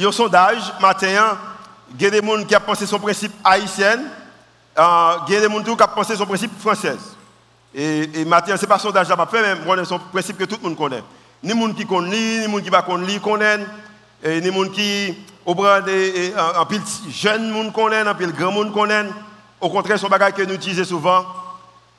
un 0.00 0.12
sondage 0.12 0.72
matin, 0.80 1.36
il 1.94 2.02
y 2.02 2.06
a 2.06 2.10
des 2.10 2.26
gens 2.26 2.42
qui 2.42 2.56
ont 2.56 2.60
pensé 2.60 2.86
son 2.86 2.98
principe 2.98 3.34
haïtien, 3.44 3.98
euh, 4.78 5.16
il 5.28 5.34
y 5.34 5.36
a 5.36 5.46
des 5.46 5.54
gens 5.54 5.62
qui 5.62 5.70
ont 5.70 5.76
pensé 5.94 6.16
son 6.16 6.24
principe 6.24 6.58
français. 6.58 6.96
Et, 7.74 8.02
et 8.02 8.24
ce 8.24 8.60
n'est 8.60 8.66
pas 8.68 8.78
sondage 8.78 9.08
fait, 9.08 9.42
mais 9.42 9.84
c'est 9.84 9.94
un 9.94 9.98
principe 9.98 10.38
que 10.38 10.44
tout 10.44 10.56
le 10.62 10.68
monde 10.68 10.78
connaît. 10.78 11.02
Ni 11.42 11.52
les 11.52 11.60
gens 11.60 11.72
qui 11.72 11.86
connaissent, 11.86 12.48
ni 12.48 12.60
les 12.60 12.70
gens 12.70 12.82
qui 12.82 13.14
ne 13.14 13.18
connaissent 13.18 13.60
pas, 14.22 14.28
ni 14.28 14.40
les 14.40 14.52
gens 14.52 14.68
qui, 14.70 15.18
au 15.44 15.54
bras 15.54 15.80
des 15.80 16.32
jeunes, 17.10 17.72
connaissent, 17.72 18.06
en 18.06 18.14
pile 18.14 18.32
grands 18.32 18.52
gens 18.52 18.70
connaissent. 18.70 19.12
Au 19.60 19.70
contraire, 19.70 19.98
c'est 19.98 20.06
un 20.06 20.10
bagage 20.10 20.34
que 20.34 20.42
nous 20.42 20.54
utilisons 20.54 20.84
souvent. 20.84 21.24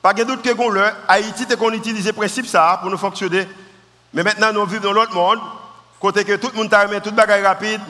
Pas 0.01 0.13
de 0.13 0.23
doute 0.23 0.41
que 0.43 0.71
l'heure, 0.71 0.93
Haïti, 1.07 1.45
qu'on 1.57 1.71
utilise 1.73 2.05
le 2.05 2.13
principe 2.13 2.45
ça 2.45 2.77
pour 2.81 2.91
nous 2.91 2.97
fonctionner. 2.97 3.47
Mais 4.13 4.23
maintenant, 4.23 4.53
nous 4.53 4.65
vivons 4.65 4.83
dans 4.83 4.93
l'autre 4.93 5.13
monde, 5.13 5.39
côté 5.99 6.23
que 6.23 6.35
tout 6.35 6.51
le 6.53 6.61
monde 6.61 6.73
a 6.73 7.01
tout 7.01 7.11
bagage 7.11 7.43
rapide. 7.43 7.81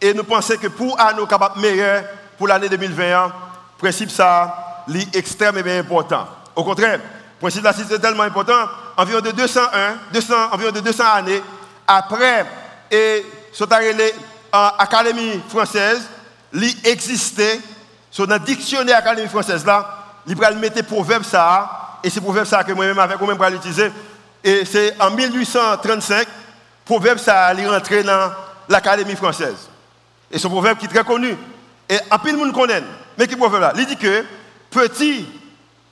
Et 0.00 0.12
nous 0.12 0.22
pensons 0.22 0.56
que 0.60 0.68
pour 0.68 0.96
nous 1.16 1.26
capable 1.26 1.58
meilleur 1.60 2.04
pour 2.36 2.46
l'année 2.46 2.68
2021, 2.68 3.26
le 3.26 3.32
principe 3.78 4.10
ça, 4.10 4.84
est 4.94 5.16
extrêmement 5.16 5.78
important. 5.78 6.28
Au 6.54 6.62
contraire, 6.62 7.00
principe 7.40 7.64
là, 7.64 7.72
c'est 7.72 7.98
tellement 7.98 8.22
important. 8.22 8.68
Environ 8.96 9.20
de 9.20 9.30
201, 9.30 9.96
200, 10.12 10.34
environ 10.52 10.72
de 10.72 10.80
200 10.80 11.04
années 11.04 11.42
après, 11.86 12.46
et 12.90 13.24
l'Académie 14.52 15.40
française, 15.48 16.02
existait 16.84 17.60
sur 18.10 18.26
le 18.26 18.38
dictionnaire 18.38 18.98
académique 18.98 19.30
française 19.30 19.64
là, 19.66 20.04
il 20.26 20.34
va 20.34 20.50
mettre 20.52 20.82
proverbe 20.84 21.22
ça, 21.22 21.98
et 22.02 22.08
c'est 22.08 22.20
proverbe 22.20 22.46
ça 22.46 22.64
que 22.64 22.72
moi-même 22.72 22.98
avec 22.98 23.18
moi-même 23.18 23.36
pour 23.36 23.46
l'utiliser. 23.46 23.92
Et 24.42 24.64
c'est 24.64 24.94
en 25.00 25.10
1835, 25.10 26.26
proverbe 26.84 27.18
ça 27.18 27.52
est 27.52 27.66
rentré 27.66 28.02
dans 28.02 28.32
l'Académie 28.68 29.16
française. 29.16 29.68
Et 30.30 30.38
ce 30.38 30.48
proverbe 30.48 30.78
qui 30.78 30.86
est 30.86 30.88
très 30.88 31.04
connu. 31.04 31.36
Et 31.88 31.98
un 32.10 32.18
peu 32.18 32.32
de 32.32 32.36
monde 32.36 32.52
connaît. 32.52 32.82
Mais 33.18 33.26
qui 33.26 33.36
proverbe 33.36 33.62
là? 33.62 33.72
Il 33.76 33.86
dit 33.86 33.96
que 33.96 34.24
petit 34.70 35.26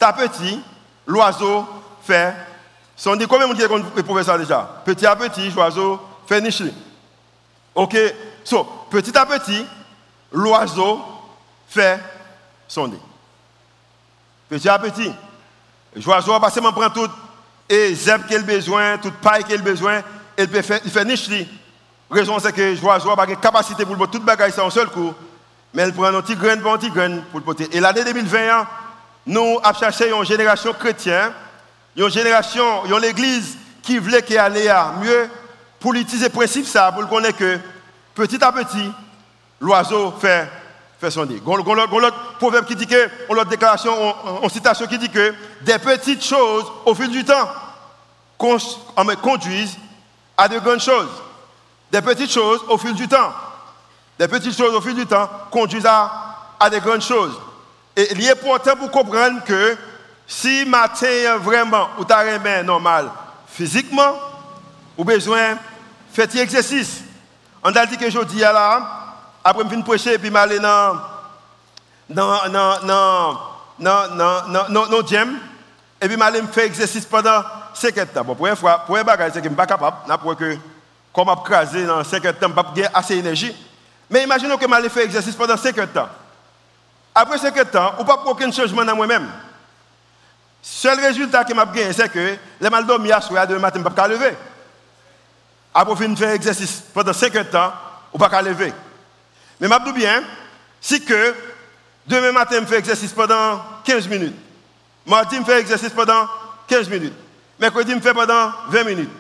à 0.01 0.13
petit, 0.13 0.61
l'oiseau 1.07 1.67
fait 2.03 2.35
son 2.97 3.17
dit 3.17 3.27
combien 3.27 3.49
de 3.49 3.53
monde 3.53 3.57
qui 3.59 4.25
ça 4.25 4.39
déjà? 4.39 4.83
Petit 4.85 5.07
à 5.07 5.17
petit, 5.17 5.51
l'oiseau 5.51 6.01
fait 6.27 6.41
niche. 6.41 6.63
Ok 7.75 7.97
So, 8.45 8.65
petit 8.91 9.17
à 9.17 9.25
petit, 9.27 9.65
l'oiseau 10.33 11.01
fait 11.67 11.99
son 12.69 12.89
nid. 12.89 13.01
Petit 14.49 14.69
à 14.69 14.79
petit. 14.79 15.11
L'oiseau 16.05 16.33
va 16.33 16.41
passer 16.41 16.61
prend 16.61 16.91
tout 16.91 17.09
et 17.69 17.95
zèbre 17.95 18.27
qu'il 18.27 18.37
a 18.37 18.43
besoin, 18.43 18.99
toute 18.99 19.15
paille 19.15 19.45
qu'il 19.45 19.59
a 19.59 19.63
besoin, 19.63 20.03
faire, 20.63 20.81
il 20.85 20.91
fait 20.91 21.05
niche. 21.05 21.29
La 21.31 21.47
raison 22.11 22.39
c'est 22.39 22.53
que 22.53 22.81
l'oiseau 22.81 23.17
pas 23.17 23.27
de 23.27 23.35
capacité 23.35 23.85
pour 23.85 23.97
le 23.97 24.07
tout 24.07 24.21
bagage 24.21 24.53
ça 24.53 24.65
en 24.65 24.71
seul 24.71 24.89
coup, 24.89 25.13
mais 25.73 25.89
il 25.89 25.95
prend 25.95 26.05
un 26.05 26.21
petit 26.21 26.37
grain 26.37 26.59
pour 26.59 26.73
un 26.73 26.79
petit 26.79 26.91
grain 26.91 27.23
pour 27.31 27.41
le 27.41 27.45
porter. 27.45 27.69
Et 27.73 27.81
l'année 27.81 28.05
2020, 28.05 28.67
nous 29.27 29.59
avons 29.63 29.79
cherché 29.79 30.11
une 30.11 30.25
génération 30.25 30.73
chrétienne, 30.73 31.33
une 31.97 32.09
génération, 32.11 32.85
une 32.87 33.05
église 33.05 33.57
qui 33.83 33.99
voulait 33.99 34.23
qu'il 34.23 34.39
allait 34.39 34.69
mieux 35.01 35.29
pour 35.81 35.95
utiliser 35.95 36.27
le 36.27 36.33
principe 36.33 36.67
ça, 36.67 36.93
pour 36.93 37.09
connaître 37.09 37.39
que 37.39 37.59
petit 38.15 38.43
à 38.43 38.53
petit, 38.53 38.91
l'oiseau 39.61 40.13
fait, 40.21 40.49
fait 41.01 41.11
son 41.11 41.27
nid. 41.27 41.41
L'autre 41.45 42.15
proverbe 42.39 42.67
qui 42.67 42.77
dit 42.77 42.87
que, 42.87 43.09
l'autre 43.29 43.51
déclaration, 43.51 43.93
en 44.43 44.49
citation 44.49 44.87
qui 44.87 44.99
dit 44.99 45.11
que 45.11 45.35
des 45.63 45.79
petites 45.79 46.25
choses 46.25 46.65
au 46.85 46.95
fil 46.95 47.11
du 47.11 47.25
temps 47.25 47.49
conduisent 48.39 49.77
à 50.37 50.49
de 50.49 50.59
grandes 50.59 50.81
choses. 50.81 51.23
Des 51.91 52.03
petites 52.03 52.33
choses 52.33 52.61
au 52.69 52.77
fil 52.77 52.95
du 52.95 53.07
temps. 53.07 53.33
Des 54.19 54.29
petites 54.29 54.57
choses 54.57 54.75
au 54.75 54.81
fil 54.81 54.95
du 54.95 55.07
temps 55.07 55.29
conduisent 55.51 55.87
à, 55.87 56.55
à 56.59 56.71
de 56.71 56.79
grandes 56.79 57.03
choses. 57.03 57.39
Et 57.97 58.13
il 58.13 58.25
est 58.25 58.33
important 58.33 58.77
pour 58.77 58.91
comprendre 58.91 59.45
que 59.45 59.77
si 60.27 60.65
matin 60.65 61.37
vraiment 61.39 61.89
ou 61.99 62.05
t'as 62.05 62.63
normal 62.63 63.11
physiquement, 63.47 64.15
ou 64.97 65.05
besoin 65.05 65.57
faire 66.13 66.29
un 66.33 66.39
exercice. 66.39 67.03
On 67.63 67.71
a 67.71 67.87
dit 67.87 67.97
que 67.97 68.11
je 68.11 68.19
dis 68.25 68.39
là, 68.41 68.83
après 69.43 69.65
je 69.71 69.81
prêcher, 69.83 70.19
puis 70.19 70.31
je 70.31 70.37
aller 70.37 70.59
dans 70.59 70.97
dans 72.09 72.49
dans 72.49 72.81
dans 72.81 73.39
dans 73.79 74.69
dans 74.69 74.87
dans 74.87 75.07
gym 75.07 75.39
et 76.01 76.09
puis 76.09 76.17
je 76.17 76.23
aller 76.23 76.43
faire 76.43 76.65
exercice 76.65 77.05
pendant 77.05 77.43
5 77.73 78.13
temps. 78.13 78.25
Bon, 78.25 78.35
première 78.35 78.59
fois, 78.59 78.79
première 78.79 79.05
bagage 79.05 79.33
c'est 79.35 79.41
que 79.41 79.45
je 79.45 79.51
ne 79.51 79.55
suis 79.55 79.57
pas 79.57 79.67
capable, 79.67 79.97
pour 80.21 80.37
que 80.37 80.57
comme 81.13 81.29
craser 81.45 81.87
dans 81.87 82.05
5 82.05 82.23
temps, 82.23 82.31
je 82.41 82.47
n'ai 82.47 82.89
pas 82.89 82.99
assez 82.99 83.17
d'énergie. 83.17 83.55
Mais 84.11 84.25
imaginons 84.25 84.57
que 84.57 84.67
je 84.69 84.75
aller 84.75 84.89
faire 84.89 85.05
exercice 85.05 85.35
pendant 85.35 85.57
5 85.57 85.93
temps. 85.93 86.09
Après 87.15 87.39
5 87.39 87.71
temps, 87.71 87.95
on 87.99 88.05
pas 88.05 88.23
aucun 88.27 88.51
changement 88.51 88.85
dans 88.85 88.97
moi-même. 88.97 89.31
Seul 90.61 90.99
résultat 90.99 91.45
que 91.45 91.55
je 91.55 91.73
gagné, 91.73 91.93
c'est 91.93 92.09
que 92.09 92.37
les 92.61 92.71
mal 92.71 92.87
dormi 92.87 93.13
à 93.13 93.21
soir, 93.21 93.47
demain 93.47 93.61
matin, 93.61 93.79
je 93.79 93.85
ne 93.85 93.89
peux 93.89 93.95
pas 93.95 94.09
lever. 94.09 94.35
Après, 95.73 96.07
je 96.09 96.15
faire 96.15 96.31
exercice 96.31 96.83
pendant 96.93 97.13
5 97.13 97.51
temps, 97.51 97.73
ou 98.13 98.19
pas 98.19 98.43
lever. 98.43 98.73
Mais 99.61 99.69
je 99.69 99.93
bien, 99.93 100.23
si 100.81 101.05
que 101.05 101.35
demain 102.07 102.33
matin, 102.33 102.57
je 102.61 102.67
fais 102.67 102.79
exercice 102.79 103.13
pendant 103.13 103.61
15 103.85 104.09
minutes, 104.09 104.35
mardi, 105.07 105.37
je 105.37 105.43
fais 105.43 105.61
exercice 105.61 105.91
pendant 105.91 106.27
15 106.67 106.89
minutes, 106.89 107.15
mercredi, 107.59 107.93
je 107.93 108.01
fais 108.01 108.15
pendant 108.15 108.53
20 108.69 108.85
minutes, 108.85 109.11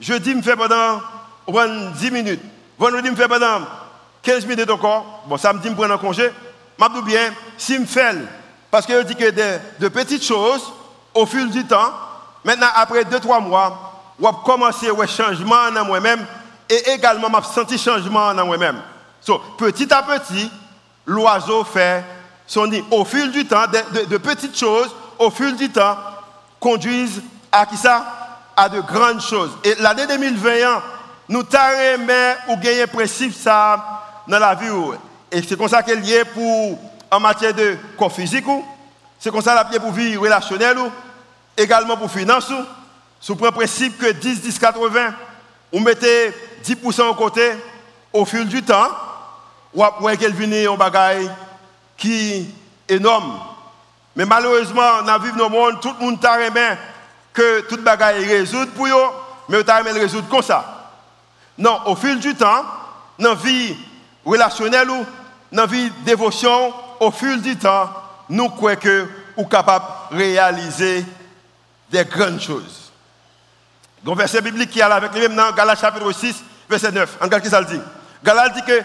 jeudi, 0.00 0.34
je 0.34 0.42
fais 0.42 0.56
pendant 0.56 1.00
10 1.46 2.10
minutes, 2.10 2.42
vendredi, 2.78 3.08
je 3.10 3.14
fais 3.14 3.28
pendant 3.28 3.60
15 4.22 4.46
minutes 4.46 4.70
encore, 4.70 5.24
bon, 5.26 5.36
samedi, 5.36 5.68
je 5.68 5.74
prends 5.74 5.90
un 5.90 5.98
congé, 5.98 6.30
je 6.78 7.00
dis 7.00 7.02
bien, 7.02 7.32
si 7.56 7.76
je 7.76 7.84
fais, 7.84 8.14
parce 8.70 8.86
que 8.86 8.92
je 8.92 9.06
dis 9.06 9.16
que 9.16 9.30
de, 9.78 9.88
petites 9.88 10.24
choses, 10.24 10.72
au 11.14 11.26
fil 11.26 11.50
du 11.50 11.64
temps, 11.64 11.92
maintenant, 12.44 12.68
après 12.74 13.04
2-3 13.04 13.42
mois, 13.42 13.92
ou 14.18 14.28
commencer 14.44 14.88
à 14.88 15.06
changement 15.06 15.70
dans 15.72 15.84
moi-même 15.84 16.24
et 16.68 16.90
également 16.90 17.28
m'a 17.28 17.42
senti 17.42 17.78
changement 17.78 18.32
dans 18.34 18.46
moi-même. 18.46 18.80
So, 19.20 19.38
petit 19.58 19.92
à 19.92 20.02
petit, 20.02 20.50
l'oiseau 21.06 21.64
fait 21.64 22.04
son 22.46 22.66
nid. 22.66 22.84
Au 22.90 23.04
fil 23.04 23.30
du 23.30 23.46
temps, 23.46 23.64
de, 23.66 24.16
petites 24.18 24.58
choses, 24.58 24.94
au 25.18 25.30
fil 25.30 25.56
du 25.56 25.70
temps, 25.70 25.96
conduisent 26.60 27.22
à 27.50 27.66
qui 27.66 27.76
ça? 27.76 28.04
À 28.56 28.68
de 28.68 28.80
grandes 28.80 29.20
choses. 29.20 29.50
Et 29.64 29.74
l'année 29.76 30.06
2021, 30.06 30.82
nous 31.28 31.42
t'arrêtons 31.42 32.40
ou 32.48 32.56
gagner 32.56 32.86
principe 32.86 33.34
ça 33.34 34.02
dans 34.28 34.38
la 34.38 34.54
vie. 34.54 34.68
Et 35.34 35.42
c'est 35.42 35.58
comme 35.58 35.68
ça 35.68 35.82
qu'elle 35.82 36.08
est 36.08 36.24
pour 36.26 36.78
en 37.10 37.18
matière 37.18 37.52
de 37.52 37.76
corps 37.98 38.12
physique, 38.12 38.44
c'est 39.18 39.32
comme 39.32 39.42
ça 39.42 39.52
la 39.52 39.80
pour 39.80 39.90
vie 39.90 40.16
relationnelle, 40.16 40.78
également 41.56 41.96
pour 41.96 42.08
finance 42.08 42.52
sous 43.20 43.34
le 43.34 43.50
principe 43.50 43.98
que 43.98 44.12
10, 44.12 44.42
10, 44.42 44.58
80, 44.60 45.12
on 45.72 45.80
mettait 45.80 46.32
10% 46.64 47.02
au 47.08 47.14
côté, 47.14 47.50
au 48.12 48.24
fil 48.24 48.46
du 48.46 48.62
temps, 48.62 48.88
ou 49.74 49.82
après 49.82 50.16
qu'elle 50.16 50.34
vienne 50.34 50.72
un 50.72 50.76
bagage 50.76 51.24
qui 51.96 52.46
est 52.88 52.94
énorme. 52.94 53.40
Mais 54.14 54.24
malheureusement, 54.26 55.02
dans 55.04 55.18
vie 55.18 55.32
de 55.32 55.38
nos 55.38 55.48
monde, 55.48 55.80
tout 55.80 55.94
le 55.98 56.04
monde 56.04 56.20
t'a 56.20 56.38
que 57.32 57.62
tout 57.62 57.78
bagage 57.78 58.22
est 58.22 58.38
résolu 58.38 58.68
pour 58.68 58.86
eux, 58.86 59.10
mais 59.48 59.64
t'a 59.64 59.82
le 59.82 59.90
résoudre 59.90 60.28
comme 60.28 60.42
ça. 60.42 60.92
Non, 61.58 61.80
au 61.86 61.96
fil 61.96 62.20
du 62.20 62.36
temps, 62.36 62.64
dans 63.18 63.30
la 63.30 63.34
vie 63.34 63.76
relationnelle 64.24 64.90
dans 65.54 65.66
vie 65.66 65.90
dévotion, 66.04 66.74
au 67.00 67.10
fil 67.10 67.40
du 67.40 67.56
temps, 67.56 67.88
nous 68.28 68.48
croyons 68.50 68.78
que 68.78 69.08
nous 69.38 69.44
capables 69.44 69.84
de 70.10 70.16
réaliser 70.16 71.04
des 71.90 72.04
grandes 72.04 72.40
choses. 72.40 72.92
Donc, 74.02 74.18
verset 74.18 74.42
biblique 74.42 74.70
qui 74.70 74.80
est 74.80 74.88
là 74.88 74.96
avec 74.96 75.12
lui-même 75.12 75.36
dans 75.36 75.52
Galates 75.52 75.80
chapitre 75.80 76.10
6, 76.10 76.42
verset 76.68 76.90
9. 76.90 77.18
En 77.20 77.42
ce 77.42 77.48
ça 77.48 77.60
le 77.60 77.66
dit. 77.66 77.80
Galates 78.22 78.54
dit 78.54 78.62
que 78.62 78.82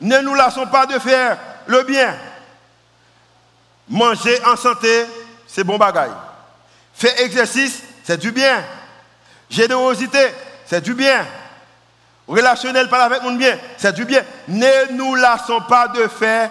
ne 0.00 0.18
nous 0.20 0.34
lassons 0.34 0.66
pas 0.66 0.86
de 0.86 0.98
faire 1.00 1.36
le 1.66 1.82
bien. 1.82 2.14
Manger 3.88 4.38
en 4.46 4.56
santé, 4.56 5.06
c'est 5.46 5.64
bon 5.64 5.76
bagaille. 5.76 6.12
Faire 6.94 7.20
exercice, 7.20 7.82
c'est 8.04 8.18
du 8.18 8.30
bien. 8.30 8.62
Générosité, 9.50 10.32
c'est 10.64 10.80
du 10.80 10.94
bien. 10.94 11.26
Relationnel, 12.26 12.88
parler 12.88 13.16
avec 13.16 13.22
mon 13.22 13.34
bien, 13.34 13.58
c'est 13.76 13.94
du 13.94 14.04
bien. 14.04 14.22
Ne 14.48 14.92
nous 14.92 15.14
lassons 15.14 15.60
pas 15.62 15.88
de 15.88 16.06
faire 16.08 16.50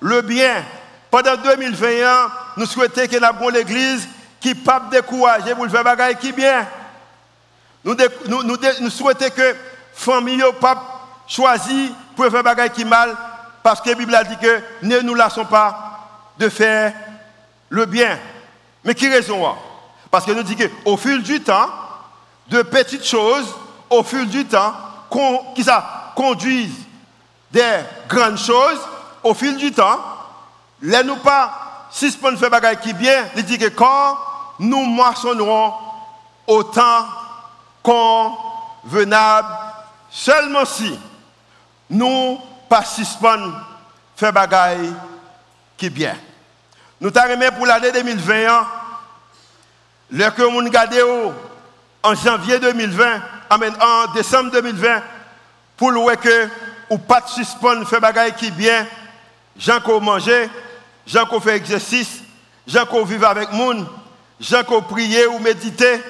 le 0.00 0.22
bien. 0.22 0.64
Pendant 1.10 1.36
2021, 1.36 2.30
nous 2.56 2.66
souhaitons 2.66 3.06
que 3.06 3.16
la 3.16 3.32
bonne 3.32 3.54
l'église 3.54 4.08
qui 4.40 4.54
pas 4.54 4.82
décourager 4.90 5.54
pour 5.54 5.68
faire 5.68 5.84
bagaille 5.84 6.16
qui 6.16 6.32
bien. 6.32 6.66
Nous, 7.84 7.96
nous, 8.26 8.90
souhaitons 8.90 9.30
que 9.30 9.56
famille 9.94 10.36
ne 10.36 10.50
pas 10.52 10.82
choisir 11.26 11.90
pour 12.16 12.26
faire 12.26 12.42
choses 12.42 12.72
qui 12.72 12.84
mal, 12.84 13.14
parce 13.62 13.80
que 13.80 13.90
la 13.90 13.94
Bible 13.94 14.18
dit 14.28 14.36
que 14.38 14.62
ne 14.82 15.00
nous 15.00 15.14
lassons 15.14 15.44
pas 15.44 16.32
de 16.38 16.48
faire 16.48 16.92
le 17.68 17.86
bien. 17.86 18.18
Mais 18.84 18.94
qui 18.94 19.08
raison? 19.08 19.54
Parce 20.10 20.24
que 20.24 20.32
nous 20.32 20.42
dit 20.42 20.56
qu'au 20.56 20.96
fil 20.96 21.22
du 21.22 21.40
temps, 21.40 21.68
de 22.48 22.62
petites 22.62 23.06
choses, 23.06 23.54
au 23.90 24.02
fil 24.02 24.26
du 24.28 24.44
temps, 24.44 24.74
qui 25.54 25.62
ça 25.62 26.12
conduisent 26.16 26.86
des 27.52 27.80
grandes 28.08 28.38
choses, 28.38 28.80
au 29.22 29.34
fil 29.34 29.56
du 29.56 29.72
temps, 29.72 30.00
les 30.80 31.04
nous 31.04 31.16
pas, 31.16 31.86
si 31.90 32.10
ce 32.10 32.16
qui 32.80 32.92
bien, 32.94 33.26
il 33.36 33.44
dit 33.44 33.58
que 33.58 33.68
quand 33.68 34.18
nous 34.58 34.84
moissonnerons 34.84 35.74
autant 36.46 37.06
convenable 37.82 39.48
seulement 40.10 40.64
si 40.64 40.98
nous 41.90 42.38
participons 42.68 43.52
à 43.52 44.32
faire 44.32 44.78
qui 45.76 45.90
bien. 45.90 46.16
Nous 47.00 47.10
t'arrêtons 47.10 47.56
pour 47.56 47.66
l'année 47.66 47.92
2020, 47.92 48.66
le 50.12 50.30
que 50.30 50.42
nous 50.42 50.58
regardons 50.58 51.34
en 52.02 52.14
janvier 52.14 52.58
2020, 52.58 53.20
en 53.50 54.12
décembre 54.14 54.50
2020, 54.52 55.02
pour 55.76 55.90
le 55.90 56.16
que 56.16 56.48
ou 56.92 56.98
pas 56.98 57.22
suspendre 57.26 57.88
faire 57.88 58.02
bagaille 58.02 58.34
qui 58.34 58.50
bien, 58.50 58.86
gens 59.58 59.80
qui 59.80 59.90
manger, 59.92 60.50
gens 61.06 61.24
qui 61.24 61.40
fait 61.40 61.56
exercice, 61.56 62.20
gens 62.66 62.84
qui 62.84 63.02
vivent 63.04 63.24
avec 63.24 63.50
monde, 63.52 63.86
gens 64.38 64.62
qui 64.62 64.74
prier 64.90 65.26
ou 65.26 65.38
méditer, 65.38 66.02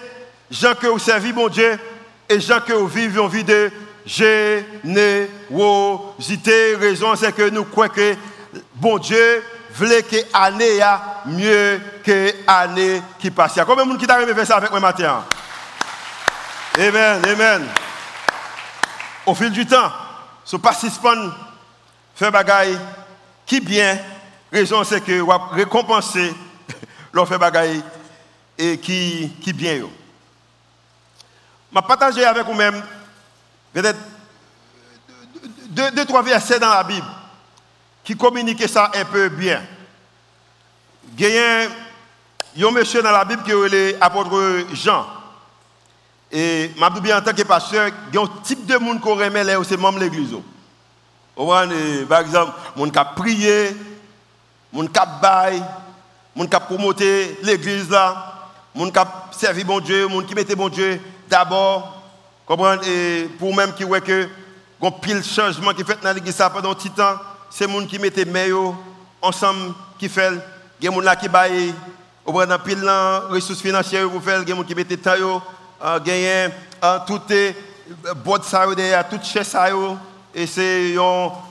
gens 0.51 0.75
que 0.75 0.89
vous 0.89 0.99
servez 0.99 1.33
mon 1.33 1.47
Dieu 1.47 1.79
et 2.29 2.41
gens 2.41 2.59
vous 2.69 2.89
vivez 2.89 3.21
en 3.21 3.29
vie 3.29 3.45
de 3.45 3.71
générosité. 4.05 6.75
Raison, 6.75 7.15
c'est 7.15 7.33
que 7.33 7.49
nous 7.49 7.65
croyons 7.65 7.93
que 7.93 8.17
bon 8.75 8.99
Dieu 8.99 9.45
voulait 9.75 10.03
que 10.03 10.17
l'année 10.35 10.81
mieux 11.27 11.81
que 12.05 12.35
l'année 12.45 13.01
qui 13.21 13.31
passe. 13.31 13.55
Il 13.55 13.59
y 13.59 13.63
a 13.63 13.65
combien 13.65 13.85
de 13.85 13.91
monde 13.91 14.01
qui 14.01 14.07
t'arrive 14.09 14.29
à 14.29 14.35
faire 14.35 14.47
ça 14.49 14.57
avec 14.57 14.73
moi 14.73 14.81
matin? 14.81 15.25
Amen, 16.77 17.23
amen. 17.25 17.69
au 19.27 19.35
fil 19.35 19.51
du 19.51 19.65
temps, 19.65 19.93
ce 20.45 20.57
participant 20.57 21.31
fait 22.15 22.31
bagaille 22.31 22.79
qui 23.47 23.61
bien, 23.61 23.99
raison 24.53 24.85
c'est 24.85 25.01
que 25.01 25.21
va 25.23 25.49
récompenser 25.53 26.35
leur 27.13 27.27
fait 27.29 27.39
bagaille 27.39 27.83
et 28.59 28.79
qui, 28.79 29.33
qui 29.43 29.53
bien. 29.53 29.77
Je 29.77 29.81
vais 31.75 31.83
partager 31.87 32.25
avec 32.25 32.47
vous-même 32.47 32.83
peut-être 33.73 33.99
deux, 35.69 35.91
deux, 35.93 36.05
trois 36.05 36.23
versets 36.23 36.59
dans 36.59 36.69
la 36.69 36.85
Bible 36.85 37.07
qui 38.05 38.17
communiquent 38.17 38.69
ça 38.69 38.91
un 38.95 39.05
peu 39.05 39.29
bien. 39.29 39.63
Il 41.19 41.27
y 41.27 41.39
a 41.39 42.69
un 42.69 42.71
monsieur 42.71 43.03
dans 43.03 43.11
la 43.11 43.25
Bible 43.25 43.43
qui 43.43 43.51
est 43.51 43.99
l'apôtre 43.99 44.67
Jean. 44.75 45.07
Et 46.35 46.71
je 46.75 47.01
bien 47.01 47.19
en 47.19 47.21
tant 47.21 47.35
que 47.35 47.43
pasteur, 47.43 47.91
il 48.09 48.15
y 48.15 48.19
a 48.19 48.23
un 48.23 48.31
type 48.43 48.65
de 48.65 48.79
monde 48.79 49.01
qu'on 49.03 49.15
remet 49.15 49.45
là, 49.45 49.59
c'est 49.69 49.77
membre 49.77 49.99
l'église. 49.99 50.35
Par 51.37 52.21
exemple, 52.21 52.53
mon 52.75 52.89
qui 52.89 52.99
a 52.99 53.05
prié, 53.05 53.77
mon 54.73 54.87
qui 54.87 54.99
a 54.99 55.05
bail, 55.05 55.63
mon 56.35 56.47
qui 56.47 56.57
a 56.57 56.61
promoté 56.61 57.39
l'église 57.43 57.91
là, 57.91 58.49
mon 58.75 58.91
qui 58.91 58.99
a 58.99 59.07
servi 59.33 59.63
bon 59.63 59.81
Dieu, 59.81 60.09
mon 60.09 60.23
qui 60.23 60.35
mettait 60.35 60.57
bon 60.57 60.71
Dieu 60.71 60.99
d'abord. 61.29 61.99
Et 62.87 63.29
pour 63.39 63.55
même 63.55 63.75
qui 63.75 63.85
voit 63.85 64.01
que 64.01 64.29
il 64.81 64.85
y 64.85 64.89
a 64.89 64.91
pile 64.91 65.23
changement 65.23 65.73
qui 65.73 65.85
fait 65.85 66.03
dans 66.03 66.13
l'église 66.13 66.43
pendant 66.53 66.73
un 66.73 66.75
petit 66.75 66.91
temps, 66.91 67.17
c'est 67.51 67.67
les 67.67 67.73
gens 67.73 67.87
qui 67.87 67.99
mettent 67.99 68.27
meilleur 68.27 68.75
ensemble 69.21 69.75
qui 69.99 70.09
fait. 70.09 70.33
Il 70.81 70.87
y 70.87 70.89
a 70.89 70.91
des 70.91 71.07
gens 71.07 71.15
qui 71.15 71.29
baillent, 71.29 71.75
au 72.25 72.33
bout 72.33 72.47
pile 72.65 72.91
ressources 73.31 73.61
financières 73.61 74.09
pour 74.09 74.23
faire, 74.23 74.41
il 74.43 74.49
y 74.49 74.53
a 74.53 74.55
des 74.55 74.61
gens 74.61 74.63
qui 74.65 74.75
mettent 74.75 75.03
temps, 75.03 75.43
gagner 76.05 76.49
tout 77.07 77.21
est 77.31 77.57
boîte 78.25 78.45
ça 78.45 78.67
tout 79.11 79.21
chez 79.23 79.45
ça 79.45 79.69
et 80.35 80.47
c'est 80.47 80.95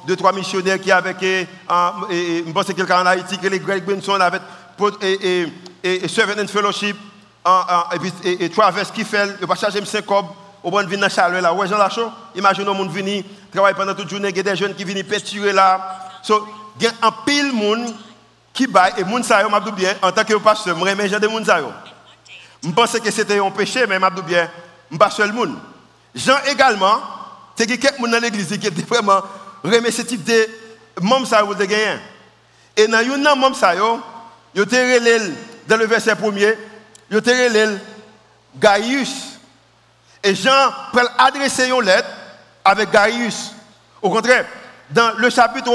deux 0.08 0.16
trois 0.16 0.34
missionnaires 0.34 0.80
qui 0.80 0.92
avec 0.92 1.18
je 1.22 2.52
pense 2.52 2.66
quelqu'un 2.66 3.02
en 3.02 3.06
Haïti 3.06 3.38
que 3.38 3.48
les 3.48 3.60
Greg 3.60 3.84
Benson 3.84 4.20
avec 4.20 4.42
et 5.02 5.48
et 5.84 6.08
Servant 6.08 6.48
Fellowship 6.48 6.96
et 7.94 8.00
puis 8.00 8.14
et 8.24 8.50
Traverse 8.50 8.92
qui 8.92 9.04
fait 9.04 9.40
le 9.40 9.48
pas 9.48 9.56
charger 9.56 9.84
5 9.84 10.06
cob 10.06 10.26
au 10.64 10.70
bon 10.70 10.86
venir 10.86 11.00
dans 11.00 11.10
chaleur 11.10 11.42
là. 11.42 11.54
Ouais 11.54 11.68
Jean 11.68 11.78
Lachaud 11.78 12.12
imagine 12.36 12.68
un 12.68 12.74
monde 12.74 12.92
venir 12.92 13.24
travailler 13.52 13.76
pendant 13.76 13.96
toute 13.96 14.10
journée 14.10 14.30
il 14.30 14.38
y 14.38 14.40
a 14.40 14.44
des 14.44 14.56
jeunes 14.56 14.76
qui 14.76 14.84
viennent 14.84 15.04
peinturer 15.04 15.52
là. 15.52 16.00
So 16.22 16.48
il 16.80 16.86
y 16.86 16.88
a 16.88 16.92
un 17.02 17.12
pile 17.26 17.52
monde 17.52 17.94
qui 18.54 18.68
baille 18.68 18.94
et 18.98 19.04
monde 19.04 19.24
ça 19.24 19.48
m'a 19.48 19.60
bien 19.60 19.94
en 20.02 20.12
tant 20.12 20.24
que 20.24 20.36
pasteur 20.36 20.76
moi 20.78 20.88
j'aime 20.88 21.20
des 21.20 21.28
monde 21.28 21.46
ça 21.46 21.60
je 22.64 22.70
pense 22.70 23.00
que 23.00 23.12
c'était 23.12 23.40
un 23.40 23.52
péché, 23.52 23.86
mais 23.88 23.98
je 24.00 24.22
bien, 24.22 24.50
je 24.92 24.98
pas 24.98 25.10
seul 25.10 25.34
monde. 25.34 25.58
Jean 26.14 26.38
également, 26.50 27.02
c'est 27.56 27.66
quelqu'un 27.66 27.92
dans 28.00 28.22
l'église 28.22 28.48
qui 28.48 28.68
était 28.68 28.82
vraiment 28.82 29.22
remis 29.64 29.92
ce 29.92 30.04
type 30.04 30.24
de 30.24 30.48
membres. 31.02 31.28
Et 32.78 32.88
dans 32.88 33.02
une 33.02 33.24
membre 33.24 33.56
ça 33.56 33.74
dans 33.76 35.78
le 35.78 35.86
verset 35.86 36.16
premier, 36.16 36.54
yo 37.10 37.22
te 37.22 37.30
Gaius. 38.60 39.40
Et 40.24 40.36
Jean 40.36 40.72
peut 40.92 41.08
adresser 41.18 41.70
une 41.70 41.82
lettre 41.82 42.10
avec 42.64 42.92
Gaius. 42.92 43.54
Au 44.02 44.10
contraire, 44.10 44.46
dans 44.90 45.14
le 45.18 45.30
chapitre 45.30 45.72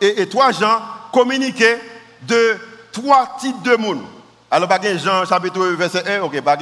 et, 0.00 0.22
et 0.22 0.28
3 0.28 0.52
Jean 0.52 0.82
communiquait 1.12 1.80
de 2.22 2.56
trois 2.92 3.36
types 3.40 3.62
de 3.62 3.76
monde. 3.76 4.02
Alors, 4.50 4.68
pas 4.68 4.80
Jean 4.80 5.24
chapitre 5.26 5.60
verset 5.68 6.18
1, 6.18 6.22
ok, 6.22 6.40
pas 6.40 6.56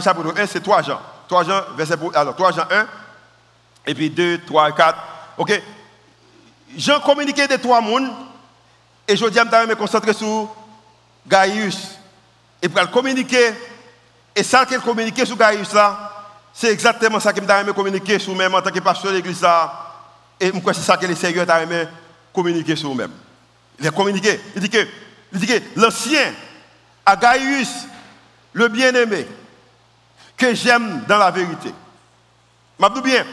chapitre 0.00 0.34
1, 0.36 0.46
c'est 0.46 0.60
3 0.60 0.82
Jean. 0.82 1.00
3 1.28 1.44
Jean, 1.44 1.60
verset, 1.76 1.94
alors 2.14 2.34
3 2.34 2.52
Jean 2.52 2.64
1, 2.70 2.86
et 3.86 3.94
puis 3.94 4.10
2, 4.10 4.40
3, 4.46 4.72
4. 4.72 4.98
Ok. 5.38 5.62
Jean 6.76 7.00
communiquait 7.00 7.48
des 7.48 7.58
trois 7.58 7.80
mondes, 7.80 8.10
et 9.06 9.16
je 9.16 9.24
dis, 9.26 9.38
vais 9.38 9.66
me 9.66 9.74
concentrer 9.74 10.12
sur 10.12 10.48
Gaius. 11.26 11.98
Et 12.62 12.68
pour 12.68 12.90
communiquer, 12.90 13.52
et 14.34 14.42
ça 14.42 14.66
qu'il 14.66 14.78
communiquait 14.80 15.26
sur 15.26 15.36
Gaius 15.36 15.72
là, 15.72 16.10
c'est 16.52 16.72
exactement 16.72 17.20
ça 17.20 17.32
je 17.32 17.64
me 17.64 17.72
communiquer 17.72 18.18
sur 18.18 18.34
même 18.34 18.54
en 18.54 18.60
tant 18.60 18.70
que 18.70 18.80
pasteur 18.80 19.12
de 19.12 19.16
l'église 19.16 19.40
là. 19.40 19.72
Et 20.38 20.50
je 20.52 20.72
c'est 20.72 20.80
ça 20.80 20.96
que 20.96 21.06
les 21.06 21.14
seigneurs 21.14 21.46
ont 21.46 21.86
communiquer 22.32 22.76
sur 22.76 22.94
même. 22.94 23.12
Il 23.78 23.86
a 23.86 23.90
communiqué. 23.90 24.40
Il 24.54 24.62
dit 24.62 24.70
dit 25.40 25.46
que 25.46 25.60
l'ancien, 25.76 26.32
Gaius, 27.16 27.86
le 28.52 28.68
bien-aimé, 28.68 29.26
que 30.36 30.54
j'aime 30.54 31.02
dans 31.06 31.18
la 31.18 31.30
vérité. 31.30 31.72
Je 32.80 33.00
bien, 33.00 33.24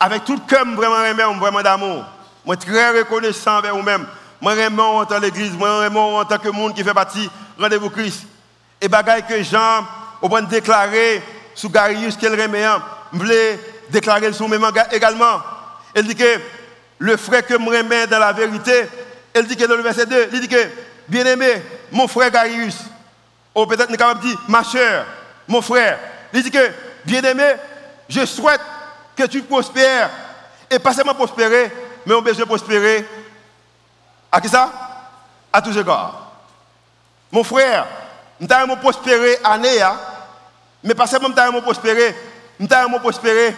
avec 0.00 0.24
tout 0.24 0.34
le 0.34 0.40
cœur, 0.40 0.64
vraiment 0.66 1.34
vraiment 1.34 1.62
d'amour. 1.62 2.04
Je 2.46 2.52
suis 2.52 2.72
très 2.72 2.98
reconnaissant 2.98 3.58
envers 3.58 3.74
vous-même. 3.74 4.06
Je 4.42 4.48
suis 4.48 4.80
en 4.80 5.04
tant 5.04 5.18
l'église, 5.18 5.52
je 5.52 5.56
suis 5.56 5.98
en 5.98 6.24
tant 6.24 6.38
que 6.38 6.48
monde 6.48 6.74
qui 6.74 6.84
fait 6.84 6.94
partie 6.94 7.30
rendez-vous 7.58 7.90
Christ. 7.90 8.26
Et 8.80 8.88
bagaille 8.88 9.26
que 9.26 9.42
Jean 9.42 9.84
a 10.22 10.42
déclaré 10.42 11.22
sous 11.54 11.70
Gaius 11.70 12.16
qu'elle 12.16 12.40
remet, 12.40 12.64
je 13.12 13.18
voulais 13.18 13.60
déclarer 13.90 14.32
sur 14.32 14.48
même 14.48 14.66
également. 14.92 15.40
Elle 15.94 16.06
dit 16.06 16.14
que 16.14 16.40
le 16.98 17.16
frère 17.16 17.46
que 17.46 17.54
je 17.54 17.64
remets 17.64 18.06
dans 18.06 18.18
la 18.18 18.32
vérité, 18.32 18.86
elle 19.32 19.46
dit 19.46 19.56
que 19.56 19.64
dans 19.64 19.76
le 19.76 19.82
verset 19.82 20.06
2, 20.06 20.28
il 20.32 20.40
dit 20.40 20.48
que, 20.48 20.68
bien-aimé, 21.08 21.62
mon 21.92 22.08
frère 22.08 22.30
Gaius, 22.30 22.76
ou 23.56 23.66
peut-être 23.66 23.88
nous 23.88 23.96
capable 23.96 24.20
dire, 24.20 24.38
ma 24.48 24.62
soeur, 24.62 25.06
mon 25.48 25.62
frère. 25.62 25.98
Il 26.34 26.42
dit 26.42 26.50
que, 26.50 26.70
bien-aimé, 27.06 27.54
je 28.06 28.26
souhaite 28.26 28.60
que 29.16 29.24
tu 29.24 29.42
prospères. 29.42 30.10
Et 30.70 30.78
pas 30.78 30.92
seulement 30.92 31.14
prospérer, 31.14 31.72
mais 32.04 32.14
on 32.14 32.20
besoin 32.20 32.44
de 32.44 32.48
prospérer. 32.48 33.08
À 34.30 34.40
qui 34.40 34.48
ça? 34.48 34.70
À 35.50 35.62
tous 35.62 35.76
égards. 35.76 36.32
Mon 37.32 37.42
frère, 37.42 37.86
nous 38.38 38.48
avons 38.50 38.76
prospérer 38.76 39.38
à 39.42 39.56
Néa, 39.56 39.96
mais 40.84 40.94
pas 40.94 41.06
seulement 41.06 41.30
nous 41.30 41.38
avons 41.38 41.62
prospérer, 41.62 42.14
nous 42.60 42.68
avons 42.70 42.98
prospérer 42.98 43.56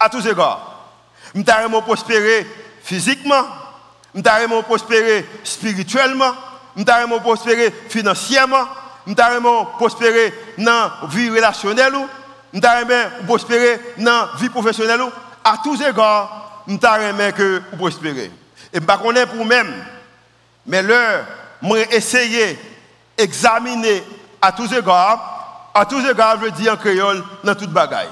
à 0.00 0.08
tous 0.08 0.26
égards. 0.26 0.86
Nous 1.34 1.44
avons 1.48 1.82
prospérer 1.82 2.46
physiquement, 2.82 3.44
nous 4.14 4.22
avons 4.24 4.62
prospérer 4.62 5.28
spirituellement, 5.44 6.32
nous 6.74 6.84
avons 6.88 7.20
prospérer 7.20 7.74
financièrement, 7.90 8.66
nous 9.06 9.14
avons 9.18 9.64
prospérer 9.64 10.34
dans 10.58 10.64
la 10.64 11.08
vie 11.08 11.30
relationnelle, 11.30 11.94
nous 12.52 12.60
avons 12.64 13.26
prospérer 13.26 13.80
dans 13.98 14.04
la 14.04 14.30
vie 14.38 14.48
professionnelle, 14.48 15.00
à 15.44 15.58
tous 15.62 15.80
égards, 15.80 16.62
nous 16.66 16.78
avons 16.82 17.32
que 17.32 17.62
prospérer. 17.76 18.30
Et 18.72 18.78
je 18.78 18.80
ne 18.80 18.96
connais 18.96 19.26
pour 19.26 19.44
même, 19.44 19.72
mais 20.66 20.82
l'heure, 20.82 21.24
moi 21.62 21.78
essayer 21.92 22.58
d'examiner 23.16 24.02
à 24.42 24.50
tous 24.52 24.72
égards, 24.72 25.70
à 25.72 25.86
tous 25.86 26.04
égards, 26.08 26.38
je 26.42 26.48
dis 26.50 26.68
en 26.68 26.76
créole, 26.76 27.22
dans 27.44 27.54
toute 27.54 27.70
bagaille. 27.70 28.08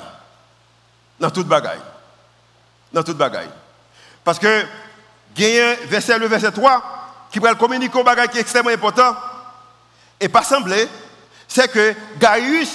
Dans 1.18 1.30
toute 1.30 1.48
bagaille. 1.48 1.80
Dans 2.92 3.02
toute 3.02 3.16
bagaille. 3.16 3.50
Parce 4.22 4.38
que, 4.38 4.64
il 5.36 5.44
y 5.44 5.60
a 5.60 5.70
un 5.70 5.74
verset, 5.86 6.18
le 6.18 6.26
verset 6.26 6.52
3, 6.52 6.82
qui 7.32 7.40
va 7.40 7.54
communiquer 7.54 7.98
un 7.98 8.04
bagaille 8.04 8.28
qui 8.28 8.38
est 8.38 8.42
extrêmement 8.42 8.70
important 8.70 9.16
et 10.20 10.28
pas 10.28 10.42
semblé, 10.42 10.88
c'est 11.48 11.70
que 11.70 11.94
Gaius, 12.18 12.70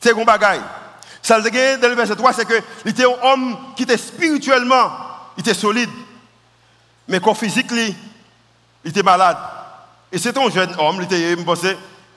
c'est 0.00 0.18
un 0.18 0.24
bagaille. 0.24 0.62
Ça 1.22 1.38
le 1.38 1.50
dans 1.80 1.88
le 1.88 1.94
verset 1.94 2.14
3, 2.14 2.32
c'est 2.32 2.46
qu'il 2.46 2.90
était 2.90 3.04
un 3.04 3.16
homme 3.22 3.56
qui 3.76 3.82
était 3.82 3.96
spirituellement, 3.96 4.92
il 5.36 5.40
était 5.40 5.54
solide. 5.54 5.90
Mais 7.08 7.18
qu'au 7.20 7.34
physique, 7.34 7.66
il 7.72 7.94
était 8.84 9.02
malade. 9.02 9.36
Et 10.12 10.18
c'est 10.18 10.36
un 10.38 10.48
jeune 10.50 10.74
homme, 10.78 10.98
il 10.98 11.04
était, 11.04 11.34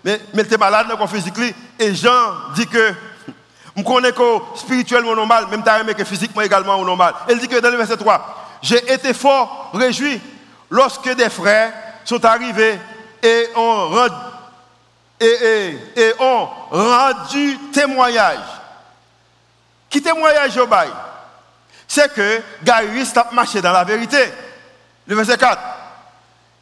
mais, 0.03 0.21
mais 0.33 0.41
il 0.43 0.45
était 0.45 0.57
malade 0.57 0.87
dans 0.87 1.07
physique. 1.07 1.33
Et 1.79 1.95
Jean 1.95 2.51
dit 2.55 2.67
que, 2.67 2.93
je 3.75 3.81
connais 3.83 4.11
que 4.11 4.23
spirituellement 4.55 5.15
normal, 5.15 5.47
même 5.49 5.63
que 5.95 6.03
physiquement 6.03 6.41
également 6.41 6.83
normal. 6.83 7.15
Il 7.29 7.39
dit 7.39 7.47
que 7.47 7.59
dans 7.59 7.71
le 7.71 7.77
verset 7.77 7.97
3, 7.97 8.59
j'ai 8.61 8.93
été 8.93 9.13
fort 9.13 9.71
réjoui 9.73 10.21
lorsque 10.69 11.09
des 11.15 11.29
frères 11.29 11.73
sont 12.05 12.23
arrivés 12.23 12.77
et 13.23 13.47
ont 13.55 13.89
rendu 13.89 14.13
et, 15.19 16.13
ont 16.19 16.47
rendu 16.71 17.57
témoignage. 17.73 18.39
Qui 19.89 20.01
témoignage 20.01 20.57
au 20.57 20.67
bail? 20.67 20.89
C'est 21.87 22.13
que 22.13 22.41
Gaius 22.63 23.17
a 23.17 23.27
marché 23.31 23.61
dans 23.61 23.71
la 23.71 23.83
vérité. 23.83 24.31
Le 25.07 25.15
verset 25.15 25.37
4. 25.37 25.59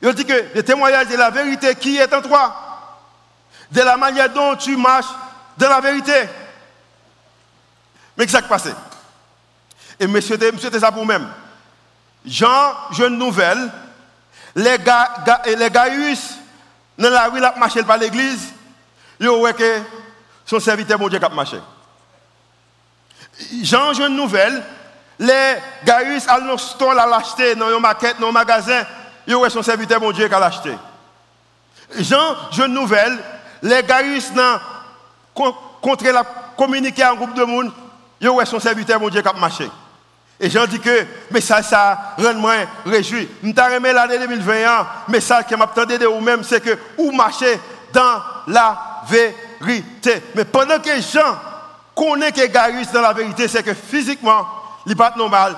Il 0.01 0.13
dit 0.13 0.25
que 0.25 0.45
le 0.55 0.63
témoignage 0.63 1.07
de 1.07 1.17
la 1.17 1.29
vérité 1.29 1.75
qui 1.75 1.97
est 1.97 2.13
en 2.13 2.21
toi, 2.21 2.55
de 3.71 3.81
la 3.81 3.97
manière 3.97 4.29
dont 4.29 4.55
tu 4.55 4.77
marches 4.77 5.13
dans 5.57 5.69
la 5.69 5.81
vérité. 5.81 6.13
Mais 8.15 8.25
qu'est-ce 8.25 8.37
qui 8.37 8.43
s'est 8.43 8.49
passé? 8.49 8.73
Et 9.99 10.07
monsieur, 10.07 10.37
c'était 10.59 10.79
ça 10.79 10.91
pour 10.91 11.05
même. 11.05 11.27
Jean, 12.25 12.73
jeune 12.91 13.17
nouvelle, 13.17 13.69
les, 14.55 14.77
ga, 14.79 15.09
les 15.45 15.69
Gaius 15.69 16.36
dans 16.97 17.09
la 17.09 17.27
rue, 17.27 17.37
il 17.37 17.45
a 17.45 17.53
marché 17.57 17.83
par 17.83 17.97
l'église. 17.97 18.53
Il 19.19 19.27
a 19.27 19.53
que 19.53 19.81
son 20.45 20.59
serviteur, 20.59 20.99
mon 20.99 21.09
Dieu, 21.09 21.19
a 21.21 21.29
marché. 21.29 21.57
Jean, 23.61 23.93
une 23.93 24.15
nouvelle. 24.15 24.63
les 25.19 25.55
garis 25.83 26.23
à 26.27 26.57
stores 26.57 26.97
à 26.97 27.05
l'acheter 27.05 27.55
dans 27.55 27.69
une 27.69 27.81
maquette, 27.81 28.19
dans 28.19 28.29
un 28.29 28.31
magasin, 28.31 28.83
ils 29.25 29.35
ont 29.35 29.49
son 29.49 29.63
serviteur, 29.63 29.99
mon 29.99 30.11
Dieu, 30.11 30.27
qu'à 30.27 30.39
l'acheter. 30.39 30.75
Jean, 31.99 32.35
jeune 32.51 32.73
nouvelle, 32.73 33.17
les 33.61 33.83
garis 33.83 34.23
contre 35.33 36.05
la 36.05 36.23
communiquer 36.57 37.03
à 37.03 37.11
un 37.11 37.15
groupe 37.15 37.33
de 37.33 37.43
monde, 37.43 37.71
ils 38.19 38.29
ont 38.29 38.43
son 38.45 38.59
serviteur, 38.59 38.99
mon 38.99 39.09
Dieu, 39.09 39.21
qui 39.21 39.27
a 39.27 39.33
marché. 39.33 39.69
Et 40.39 40.49
Jean 40.49 40.67
dit 40.67 40.79
que, 40.79 41.05
mais 41.31 41.41
ça, 41.41 41.63
ça 41.63 42.15
rend 42.17 42.35
moi 42.35 42.53
réjoui. 42.85 43.27
Je 43.43 43.49
remis 43.49 43.91
l'année 43.91 44.19
2021, 44.19 44.87
mais 45.07 45.19
ça 45.19 45.43
qui 45.43 45.55
m'attendait 45.55 45.97
de 45.97 46.05
vous-même, 46.05 46.43
c'est 46.43 46.61
que 46.61 46.77
vous 46.97 47.11
marchez 47.11 47.59
dans 47.91 48.21
la 48.47 49.03
vérité. 49.09 50.21
Mais 50.35 50.45
pendant 50.45 50.79
que 50.79 51.01
Jean 51.01 51.37
connaît 51.95 52.31
que 52.31 52.45
Garius 52.45 52.91
dans 52.91 53.01
la 53.01 53.13
vérité, 53.13 53.47
c'est 53.47 53.63
que 53.63 53.73
physiquement, 53.73 54.45
il 54.85 54.89
n'est 54.89 54.95
pas 54.95 55.13
normal. 55.17 55.55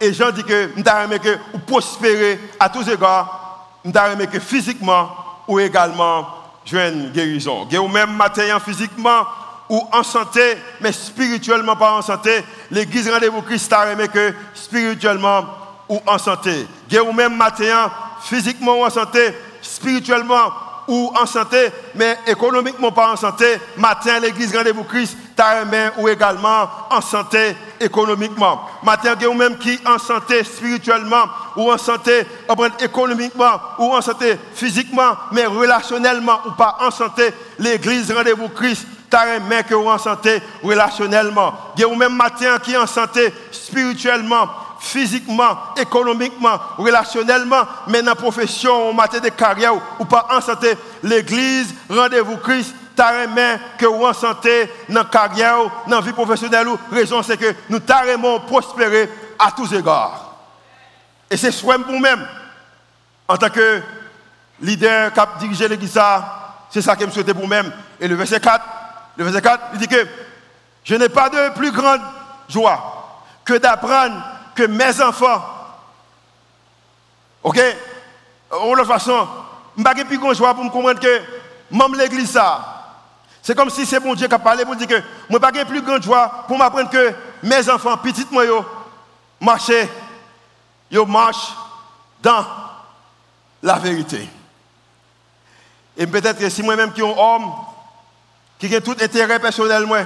Et 0.00 0.12
Jean 0.12 0.30
dit 0.30 0.44
que 0.44 0.70
je 0.76 1.18
que 1.18 1.38
vous 1.52 1.58
prospérez 1.66 2.38
à 2.60 2.68
tous 2.68 2.88
égards. 2.88 3.70
Je 3.84 4.24
que 4.26 4.40
physiquement, 4.40 5.10
ou 5.48 5.58
également, 5.58 6.28
une 6.70 7.10
guérison. 7.10 7.66
Vous 7.70 7.88
même 7.88 8.14
matin 8.14 8.58
physiquement, 8.60 9.26
ou 9.68 9.86
en 9.92 10.02
santé, 10.02 10.56
mais 10.80 10.92
spirituellement 10.92 11.76
pas 11.76 11.92
en 11.92 12.02
santé. 12.02 12.42
L'église 12.70 13.10
rendez-vous 13.10 13.42
Christ 13.42 13.72
a 13.72 13.92
aimé 13.92 14.08
que 14.08 14.32
spirituellement 14.54 15.44
ou 15.88 16.00
en 16.06 16.18
santé. 16.18 16.66
Ou 17.06 17.12
même 17.12 17.36
matin, 17.36 17.90
physiquement 18.22 18.80
ou 18.80 18.84
en 18.84 18.90
santé, 18.90 19.34
spirituellement 19.62 20.52
ou 20.88 21.12
en 21.14 21.26
santé, 21.26 21.68
mais 21.94 22.18
économiquement 22.26 22.90
pas 22.90 23.12
en 23.12 23.16
santé. 23.16 23.58
Matin, 23.76 24.20
l'église 24.20 24.56
rendez-vous 24.56 24.84
Christ 24.84 25.16
t'a 25.36 25.60
aimé 25.60 25.90
ou 25.98 26.08
également 26.08 26.68
en 26.90 27.02
santé 27.02 27.54
économiquement. 27.78 28.62
Matin, 28.82 29.14
ou 29.28 29.34
même 29.34 29.58
qui 29.58 29.78
en 29.86 29.98
santé 29.98 30.42
spirituellement 30.44 31.26
ou 31.56 31.70
en 31.70 31.76
santé 31.76 32.26
économiquement 32.80 33.60
ou 33.78 33.94
en 33.94 34.00
santé 34.00 34.38
physiquement, 34.54 35.14
mais 35.30 35.44
relationnellement 35.44 36.40
ou 36.46 36.52
pas 36.52 36.78
en 36.80 36.90
santé, 36.90 37.34
l'église 37.58 38.10
rendez-vous 38.10 38.48
Christ 38.48 38.86
t'as 39.10 39.38
mec 39.40 39.66
qui 39.68 39.74
en 39.74 39.98
santé 39.98 40.42
relationnellement. 40.62 41.54
Il 41.76 41.82
y 41.82 41.96
même 41.96 42.14
matin 42.14 42.58
qui 42.62 42.72
est 42.72 42.76
en 42.76 42.86
santé 42.86 43.32
spirituellement, 43.50 44.48
physiquement, 44.80 45.58
économiquement, 45.76 46.58
relationnellement, 46.76 47.62
mais 47.88 48.02
dans 48.02 48.10
la 48.10 48.14
profession, 48.14 48.90
en 48.90 48.92
matière 48.92 49.22
de 49.22 49.28
carrière 49.30 49.74
ou 49.98 50.04
pas 50.04 50.26
en 50.30 50.40
santé. 50.40 50.76
L'église, 51.02 51.74
rendez-vous 51.88 52.36
Christ, 52.38 52.74
t'as 52.94 53.26
que 53.78 53.86
vous 53.86 54.04
en 54.04 54.12
santé, 54.12 54.70
dans 54.88 55.00
la 55.00 55.04
carrière, 55.04 55.58
dans 55.86 55.96
la 55.96 56.00
vie 56.00 56.12
professionnelle. 56.12 56.68
Raison, 56.90 57.22
c'est 57.22 57.36
que 57.36 57.54
nous 57.68 57.80
t'arrêtons 57.80 58.40
prospérer 58.40 59.08
à 59.38 59.52
tous 59.52 59.72
égards. 59.72 60.34
Et 61.30 61.36
c'est 61.36 61.52
souhait 61.52 61.78
pour 61.78 61.92
nous-mêmes, 61.92 62.26
en 63.26 63.36
tant 63.36 63.50
que 63.50 63.82
leader 64.60 65.12
qui 65.12 65.20
a 65.20 65.28
dirigé 65.38 65.68
l'église, 65.68 66.00
c'est 66.70 66.82
ça 66.82 66.96
que 66.96 67.04
je 67.06 67.10
souhaite 67.10 67.32
pour 67.32 67.42
nous-mêmes. 67.42 67.72
Et 68.00 68.08
le 68.08 68.14
verset 68.14 68.40
4, 68.40 68.64
le 69.18 69.24
verset 69.24 69.42
4, 69.42 69.62
il 69.74 69.78
dit 69.80 69.88
que 69.88 70.06
je 70.84 70.94
n'ai 70.94 71.08
pas 71.08 71.28
de 71.28 71.52
plus 71.54 71.72
grande 71.72 72.00
joie 72.48 73.24
que 73.44 73.54
d'apprendre 73.54 74.22
que 74.54 74.62
mes 74.62 75.02
enfants, 75.02 75.42
ok, 77.42 77.56
de 77.56 78.76
toute 78.76 78.86
façon, 78.86 79.26
je 79.76 79.82
n'ai 79.82 79.84
pas 79.84 80.04
plus 80.04 80.18
grande 80.18 80.36
joie 80.36 80.54
pour 80.54 80.64
me 80.64 80.70
comprendre 80.70 81.00
que 81.00 81.20
même 81.70 81.94
l'église, 81.96 82.30
ça, 82.30 82.94
c'est 83.42 83.56
comme 83.56 83.70
si 83.70 83.84
c'est 83.84 84.00
mon 84.00 84.14
Dieu 84.14 84.28
qui 84.28 84.34
a 84.34 84.38
parlé 84.38 84.64
pour 84.64 84.76
dire 84.76 84.86
que 84.86 85.00
je 85.00 85.32
n'ai 85.32 85.40
pas 85.40 85.52
plus 85.52 85.82
grande 85.82 86.02
joie 86.02 86.44
pour 86.46 86.56
m'apprendre 86.56 86.88
que 86.88 87.12
mes 87.42 87.68
enfants, 87.68 87.96
petits 87.96 88.26
moi, 88.30 88.44
marchent, 89.40 89.88
ils 90.90 91.06
marchent 91.06 91.54
dans 92.22 92.46
la 93.62 93.74
vérité. 93.74 94.28
Et 95.96 96.06
peut-être 96.06 96.38
que 96.38 96.48
si 96.48 96.62
moi-même 96.62 96.92
qui 96.92 97.00
suis 97.00 97.14
homme, 97.18 97.52
qui 98.58 98.74
a 98.74 98.80
tout 98.80 98.96
intérêt 99.00 99.38
personnel, 99.38 99.86
moi, 99.86 100.00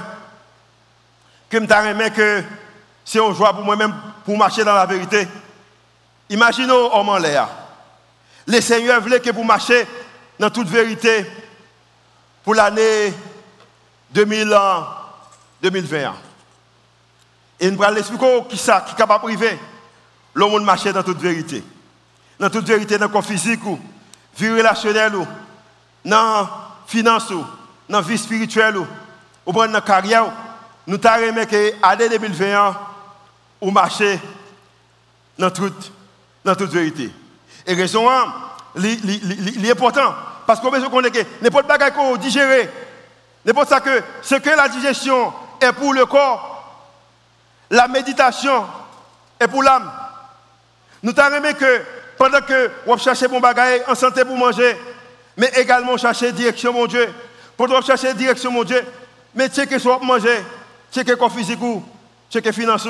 que 1.49 1.59
je 1.59 2.09
que 2.09 2.43
c'est 3.05 3.19
une 3.19 3.33
joie 3.33 3.53
pour 3.53 3.63
moi-même 3.63 3.93
pour 4.23 4.37
marcher 4.37 4.63
dans 4.63 4.75
la 4.75 4.85
vérité. 4.85 5.27
Imaginez 6.29 6.71
homme 6.71 7.09
en 7.09 7.17
l'air. 7.17 7.49
Le 8.47 8.61
Seigneur 8.61 9.01
voulait 9.01 9.19
que 9.19 9.31
vous 9.31 9.43
marchiez 9.43 9.85
dans 10.39 10.49
toute 10.49 10.67
vérité 10.67 11.25
pour 12.43 12.55
l'année 12.55 13.13
2021. 14.11 16.13
Et 17.59 17.71
nous 17.71 17.83
allons 17.83 17.97
expliquer 17.97 18.43
qui 18.49 18.57
ça, 18.57 18.81
qui 18.81 18.93
est 18.93 18.97
capable 18.97 19.23
de 19.23 19.35
priver. 19.35 19.59
L'homme 20.33 20.63
marcher 20.63 20.91
dans 20.91 21.03
toute 21.03 21.19
vérité. 21.19 21.63
Dans 22.39 22.49
toute 22.49 22.67
vérité, 22.67 22.97
dans 22.97 23.07
le 23.07 23.21
physique, 23.21 23.63
ou, 23.65 23.79
vie 24.37 24.49
relationnelle, 24.49 25.15
ou, 25.15 25.27
dans 26.03 26.41
la 26.41 26.49
finance, 26.87 27.31
dans 27.93 27.99
la 27.99 28.07
vie 28.07 28.17
spirituelle 28.17 28.75
ou 29.45 29.53
dans 29.53 29.65
la 29.65 29.81
carrière, 29.81 30.25
nous 30.87 30.97
avons 31.03 31.45
que 31.45 31.73
l'année 31.79 32.09
2021, 32.09 32.75
ou 33.61 33.69
marcher 33.69 34.19
dans 35.37 35.51
toute, 35.51 35.91
vérité. 36.71 37.11
Et 37.67 37.75
raison, 37.75 38.07
l'important, 38.75 40.15
parce 40.47 40.59
qu'on 40.59 40.71
besoin 40.71 40.89
que 40.89 41.19
n'importe 41.39 41.67
pas 41.67 41.91
qu'on 41.91 42.15
digérer, 42.15 42.67
n'importe 43.45 43.69
ça 43.69 43.79
que 43.79 44.01
ce 44.23 44.35
que 44.35 44.49
la 44.49 44.67
digestion 44.69 45.31
est 45.61 45.71
pour 45.73 45.93
le 45.93 46.07
corps, 46.07 46.89
la 47.69 47.87
méditation 47.87 48.65
est 49.39 49.47
pour 49.47 49.61
l'âme. 49.61 49.91
Nous 51.03 51.13
avons 51.15 51.53
que 51.53 51.81
pendant 52.17 52.41
que 52.41 52.71
vous 52.87 52.97
cherchez 52.97 53.27
bon 53.27 53.39
bagage 53.39 53.81
en 53.87 53.93
santé 53.93 54.25
pour 54.25 54.35
manger, 54.35 54.75
mais 55.37 55.51
également 55.57 55.95
chercher 55.95 56.31
direction, 56.31 56.73
mon 56.73 56.87
Dieu, 56.87 57.07
pour 57.67 57.81
toi 57.81 57.81
chercher 57.81 58.13
direction, 58.13 58.51
mon 58.51 58.65
Dieu, 58.65 58.85
mais 59.33 59.47
sais 59.47 59.65
que 59.65 59.79
soit 59.79 59.97
manger, 59.99 60.43
sais 60.91 61.05
que 61.05 61.13
quoi 61.13 61.29
physique 61.29 61.61
ou, 61.61 61.81
sais 62.29 62.41
que 62.41 62.51
finance. 62.51 62.85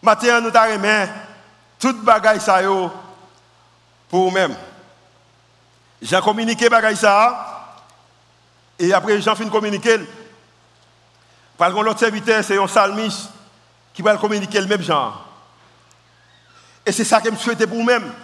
Maintenant, 0.00 0.40
nous 0.40 0.50
t'arrêtons 0.50 1.12
tout 1.78 1.92
bagaille 2.02 2.40
ça 2.40 2.60
pour 4.08 4.24
nous-mêmes. 4.24 4.56
J'ai 6.00 6.18
communiqué 6.20 6.70
bagaille 6.70 6.96
ça, 6.96 7.76
et 8.78 8.90
après 8.90 9.20
j'ai 9.20 9.34
fini 9.34 9.50
communiquer. 9.50 9.98
Par 11.58 11.70
contre, 11.70 11.84
l'autre 11.84 12.00
serviteur, 12.00 12.42
c'est 12.42 12.58
un 12.58 12.68
salmiste 12.68 13.28
qui 13.92 14.00
va 14.00 14.16
communiquer 14.16 14.62
le 14.62 14.66
même 14.66 14.82
genre. 14.82 15.26
Et 16.86 16.92
c'est 16.92 17.04
ça 17.04 17.20
que 17.20 17.30
je 17.30 17.36
souhaite 17.36 17.66
pour 17.66 17.76
nous-mêmes. 17.76 18.14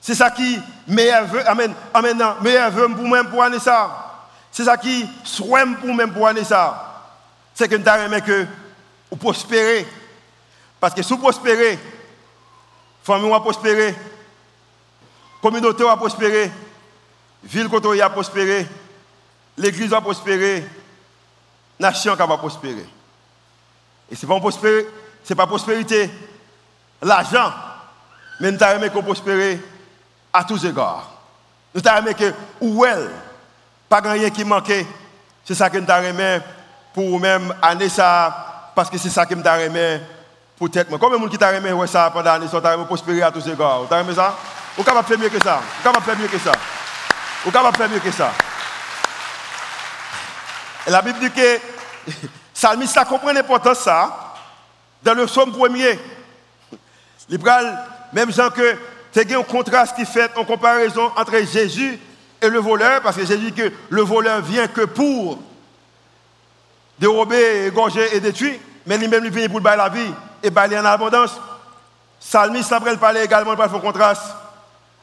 C'est 0.00 0.14
ça 0.14 0.30
qui 0.30 0.60
meilleur 0.86 1.26
vœu, 1.26 1.42
amen, 1.48 1.74
amen, 1.92 2.34
meilleur 2.42 2.70
vœu 2.70 2.88
pour 2.94 3.04
moi 3.04 3.24
pour 3.24 3.42
année 3.42 3.58
ça. 3.58 4.06
C'est 4.52 4.64
ça 4.64 4.76
qui 4.76 5.08
souhaite 5.24 5.78
pour 5.80 5.94
même 5.94 6.12
pour 6.12 6.26
année 6.26 6.44
ça. 6.44 6.86
C'est 7.54 7.68
que 7.68 7.76
nous 7.76 7.88
avons 7.88 8.20
que 8.20 8.46
vous 9.10 9.16
prospérer. 9.16 9.86
Parce 10.80 10.94
que 10.94 11.02
si 11.02 11.12
vous 11.12 11.18
prospérez, 11.18 11.78
famille 13.02 13.30
va 13.30 13.40
prospérer, 13.40 13.90
la 13.90 13.96
communauté 15.42 15.84
va 15.84 15.96
prospérer, 15.96 16.50
la 17.42 17.48
ville 17.48 17.68
va 17.68 18.10
prospérer, 18.10 18.66
l'église 19.56 19.90
va 19.90 20.00
prospérer, 20.00 20.64
la 21.78 21.90
nation 21.90 22.14
va 22.14 22.38
prospérer. 22.38 22.86
Et 24.10 24.16
ce 24.16 24.26
n'est 24.26 24.32
pas 24.32 24.40
prospérer, 24.40 24.86
pas 25.36 25.46
prospérité, 25.46 26.10
l'argent, 27.02 27.52
mais 28.40 28.50
nous 28.50 28.62
avons 28.62 28.88
qu'on 28.88 29.02
prospérer 29.02 29.60
à 30.32 30.44
tous 30.44 30.64
égards. 30.64 31.10
Nous 31.74 31.82
avons 31.86 32.12
que 32.12 32.32
où 32.60 32.84
elle 32.84 33.10
pas 33.90 34.00
rien 34.00 34.30
qui 34.30 34.44
manquait. 34.44 34.86
C'est 35.44 35.56
ça 35.56 35.68
que 35.68 35.76
nous 35.76 35.90
avons 35.90 36.42
pour 36.94 37.18
même 37.18 37.52
année 37.60 37.88
ça, 37.88 38.70
parce 38.74 38.88
que 38.88 38.96
c'est 38.96 39.10
ça 39.10 39.26
que 39.26 39.34
nous 39.34 39.44
avons 39.44 40.00
pour 40.56 40.70
tête. 40.70 40.86
Combien 40.88 41.16
de 41.16 41.16
monde 41.16 41.30
qui 41.30 41.36
t'a 41.36 41.50
remis 41.50 41.72
ouais, 41.72 41.86
ça 41.88 42.08
pendant 42.10 42.32
l'année, 42.32 42.46
t'a 42.48 42.78
prospérer 42.78 43.22
à 43.22 43.32
tous 43.32 43.44
les 43.46 43.56
gars? 43.56 43.78
Vous 43.78 43.92
avez 43.92 44.14
ça? 44.14 44.36
Vous 44.76 44.84
capable 44.84 45.08
faire 45.08 45.18
mieux 45.18 45.28
que 45.28 45.42
ça? 45.42 45.60
Vous 45.76 45.82
capable 45.82 46.04
faire 46.04 46.16
mieux 46.16 46.28
que 46.28 46.38
ça? 46.38 46.52
Vous 47.44 47.50
capable 47.50 47.76
faire 47.76 47.88
mieux 47.88 47.98
que 47.98 48.12
ça? 48.12 48.32
Et 50.86 50.90
la 50.90 51.02
Bible 51.02 51.18
dit 51.18 51.30
que 51.32 51.58
Salmiste 52.54 52.96
a 52.96 53.04
compris 53.04 53.34
l'importance 53.34 53.80
ça 53.80 54.34
dans 55.02 55.14
le 55.14 55.26
psaume 55.26 55.50
premier. 55.50 55.98
Libéral, 57.28 57.86
même 58.12 58.30
gens 58.30 58.50
que 58.50 58.76
c'est 59.10 59.32
un 59.34 59.42
contraste 59.42 59.96
qui 59.96 60.06
fait 60.06 60.30
en 60.36 60.44
comparaison 60.44 61.10
entre 61.16 61.36
Jésus 61.38 61.98
et 62.42 62.48
le 62.48 62.58
voleur, 62.58 63.02
parce 63.02 63.16
que 63.16 63.26
j'ai 63.26 63.36
dit 63.36 63.52
que 63.52 63.70
le 63.90 64.02
voleur 64.02 64.40
vient 64.40 64.66
que 64.66 64.82
pour 64.82 65.38
dérober, 66.98 67.66
égorger 67.66 68.14
et 68.14 68.20
détruire, 68.20 68.58
mais 68.86 68.98
lui-même 68.98 69.24
il 69.24 69.30
vient 69.30 69.48
pour 69.48 69.60
bailler 69.60 69.78
la 69.78 69.88
vie 69.88 70.12
et 70.42 70.50
bailler 70.50 70.78
en 70.78 70.84
abondance. 70.84 71.38
Salmiste 72.18 72.72
après 72.72 72.96
parler 72.96 73.22
également 73.22 73.56
par 73.56 73.74
un 73.74 73.80
contraste 73.80 74.34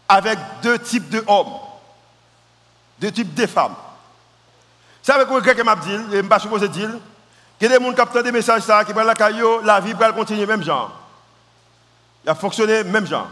avec 0.07 0.37
deux 0.61 0.77
types 0.79 1.09
de 1.09 1.23
hommes, 1.27 1.53
deux 2.99 3.11
types 3.11 3.33
de 3.33 3.45
femmes. 3.47 3.75
C'est 5.01 5.13
avec 5.13 5.27
quoi 5.27 5.41
que 5.41 5.61
m'a 5.61 5.75
dit, 5.75 5.93
et 5.93 6.17
je 6.17 6.17
ne 6.17 6.27
pas 6.27 6.39
supposé 6.39 6.67
dire, 6.67 6.89
Il 7.59 7.69
y 7.69 7.73
a 7.73 7.79
des 7.79 7.83
gens 7.83 7.93
qui 7.93 8.23
des 8.23 8.31
messages 8.31 8.61
ça, 8.63 8.83
qui 8.83 8.93
prennent 8.93 9.07
la 9.07 9.15
caillou, 9.15 9.61
la 9.63 9.79
vie 9.79 9.93
va 9.93 10.11
continuer 10.11 10.45
même 10.45 10.63
genre. 10.63 10.91
Il 12.23 12.29
a 12.29 12.35
fonctionné 12.35 12.83
même 12.83 13.07
genre. 13.07 13.27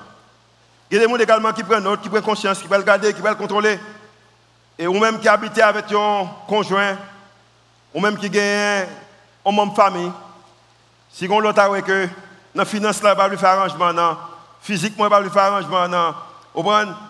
Il 0.89 0.97
y 0.97 0.97
a 0.97 1.05
des 1.05 1.11
gens 1.11 1.17
également 1.17 1.51
qui 1.51 1.63
prennent 1.63 1.83
note, 1.83 2.01
qui 2.01 2.09
prennent 2.09 2.21
conscience, 2.21 2.59
qui 2.59 2.67
veulent 2.67 2.83
garder, 2.83 3.13
qui 3.13 3.21
veulent 3.21 3.35
contrôler. 3.35 3.79
Et 4.77 4.87
ou 4.87 4.99
même 4.99 5.19
qui 5.19 5.27
habitent 5.27 5.59
avec 5.59 5.85
un 5.91 6.27
conjoint, 6.47 6.97
ou 7.93 8.01
même 8.01 8.17
qui 8.17 8.29
gagne 8.29 8.85
membre 9.45 9.71
de 9.71 9.77
famille. 9.77 10.11
Si 11.11 11.27
on 11.29 11.39
l'autre 11.39 11.61
avec 11.61 11.85
que 11.85 12.07
dans 12.53 12.61
la 12.61 12.65
finance, 12.65 13.01
là, 13.01 13.15
pas 13.15 13.27
lui 13.27 13.37
faire 13.37 13.49
arrangement, 13.49 13.93
non. 13.93 14.17
Physiquement, 14.61 15.09
pas 15.09 15.21
lui 15.21 15.29
faire 15.29 15.43
arrangement, 15.43 15.87
non. 15.87 16.13
Au 16.53 16.63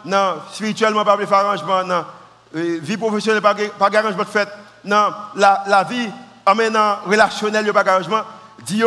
non. 0.05 0.35
Spirituellement, 0.51 1.03
pas 1.03 1.15
lui 1.15 1.25
faire 1.25 1.39
arrangement, 1.39 1.83
non. 1.83 2.05
Vie 2.53 2.97
professionnelle, 2.97 3.41
pas 3.41 3.55
arrangement 3.79 4.23
de. 4.23 4.49
Non. 4.85 5.13
La, 5.35 5.63
la 5.67 5.83
vie, 5.83 6.09
en 6.45 6.55
maintenant 6.55 6.97
relationnel, 7.05 7.71
pas 7.73 7.87
arrangement. 7.87 8.21
Dis 8.63 8.83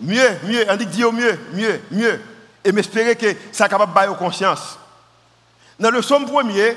mieux, 0.00 0.28
mieux. 0.44 0.64
On 0.68 0.76
dit 0.76 0.86
dis 0.86 1.02
mieux, 1.02 1.38
mieux, 1.52 1.80
mieux. 1.90 2.20
Et 2.64 2.72
m'espérer 2.72 3.16
que 3.16 3.34
ça 3.50 3.68
capable 3.68 4.08
de 4.08 4.16
conscience. 4.16 4.78
Dans 5.78 5.90
le 5.90 6.00
somme 6.00 6.26
premier, 6.26 6.76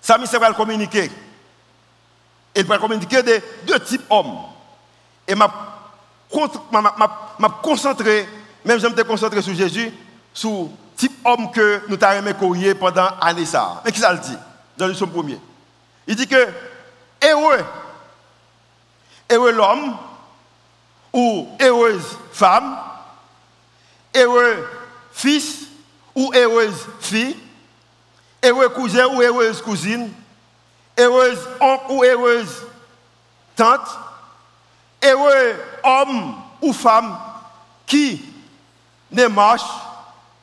ça 0.00 0.18
va 0.18 0.48
le 0.48 0.54
communiquer. 0.54 1.10
Il 2.54 2.64
va 2.66 2.78
communiquer 2.78 3.22
de 3.22 3.40
deux 3.66 3.80
types 3.80 4.06
d'hommes. 4.08 4.36
Et 5.26 5.34
m'a 5.34 5.50
concentré, 7.62 8.28
même 8.64 8.78
je 8.78 8.86
me 8.86 9.02
concentré 9.02 9.40
sur 9.40 9.54
Jésus, 9.54 9.92
sur 10.32 10.68
type 10.96 11.22
d'homme 11.24 11.50
que 11.50 11.82
nous 11.88 11.96
avons 12.02 12.32
courrier 12.34 12.74
pendant 12.74 13.08
l'année. 13.22 13.46
Mais 13.84 13.92
qui 13.92 14.00
ça 14.00 14.12
le 14.12 14.18
dit 14.18 14.36
dans 14.76 14.86
le 14.86 14.94
somme 14.94 15.10
premier? 15.10 15.40
Il 16.06 16.16
dit 16.16 16.28
que 16.28 16.48
heureux, 17.24 17.64
heureux 19.32 19.52
l'homme 19.52 19.96
ou 21.14 21.48
heureuse 21.62 22.18
femme, 22.32 22.76
heureux 24.14 24.66
fils 25.12 25.66
ou 26.14 26.30
heureuse 26.34 26.86
fille, 27.00 27.36
heureux 28.44 28.68
cousin 28.68 29.06
ou 29.06 29.20
heureuse 29.20 29.60
cousine, 29.62 30.12
heureuse 30.98 31.48
oncle 31.60 31.84
ou 31.90 32.04
heureuse 32.04 32.62
tante, 33.56 33.88
heureux 35.02 35.54
homme 35.82 36.36
ou 36.60 36.72
femme 36.72 37.18
qui 37.86 38.24
ne 39.10 39.26
marche 39.26 39.62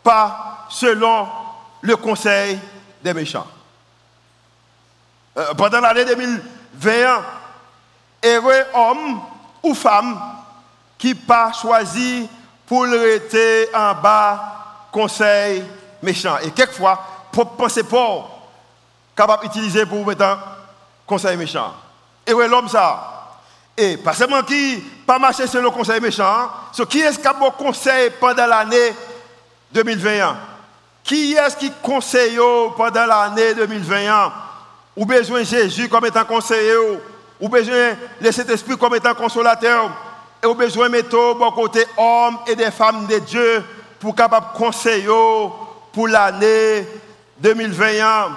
pas 0.04 0.68
selon 0.70 1.28
le 1.82 1.96
conseil 1.96 2.60
des 3.04 3.14
méchants. 3.14 3.48
Euh, 5.38 5.54
pendant 5.54 5.80
l'année 5.80 6.06
2021, 6.06 7.24
heureux 8.24 8.66
homme 8.74 9.22
ou 9.64 9.74
femme 9.74 10.20
qui 10.98 11.16
pas 11.16 11.52
choisi 11.54 12.30
pour 12.72 12.84
rester 12.84 13.68
en 13.76 13.94
bas 13.96 14.88
conseil 14.94 15.62
méchant. 16.02 16.38
Et 16.42 16.52
quelquefois, 16.52 17.04
pour 17.30 17.58
penser 17.58 17.84
pas 17.84 18.30
capable 19.14 19.44
d'utiliser 19.44 19.86
pour 19.86 20.08
mettre 20.08 20.40
conseil 21.06 21.36
méchant. 21.36 21.74
Et 22.26 22.34
ouais, 22.34 22.48
l'homme 22.48 22.70
ça. 22.70 23.40
Et 23.76 23.98
pas 23.98 24.14
seulement 24.14 24.42
qui 24.44 24.82
pas 25.06 25.20
marché 25.20 25.48
sur 25.48 25.62
le 25.62 25.70
conseil 25.70 26.00
méchant, 26.00 26.50
ce 26.72 26.84
qui 26.84 27.02
est-ce 27.02 27.20
qui 27.20 27.28
a 27.28 27.34
conseil 27.34 28.10
pendant 28.22 28.48
l'année 28.48 28.96
2021 29.74 30.38
Qui 31.04 31.34
est-ce 31.34 31.58
qui 31.58 31.74
conseille 31.84 32.40
pendant 32.78 33.06
l'année 33.06 33.54
2021 33.54 34.32
Ou 34.96 35.06
besoin 35.06 35.42
de 35.42 35.46
Jésus 35.46 35.90
comme 35.90 36.06
étant 36.06 36.24
conseiller 36.24 36.76
Ou 37.38 37.50
besoin 37.50 37.96
de 38.22 38.32
cet 38.32 38.50
esprit 38.50 38.78
comme 38.78 38.96
étant 38.96 39.14
consolateur? 39.14 39.92
Et 40.44 40.48
ou 40.48 40.56
besoin 40.56 40.88
de 40.88 40.94
mettre 40.94 41.36
bon 41.36 41.52
côté 41.52 41.86
hommes 41.98 42.40
et 42.48 42.56
des 42.56 42.72
femmes 42.72 43.06
de 43.06 43.20
Dieu 43.20 43.64
pour 44.00 44.16
capable 44.16 44.48
conseiller 44.56 45.08
pour 45.94 46.08
l'année 46.08 46.88
2021. 47.40 48.30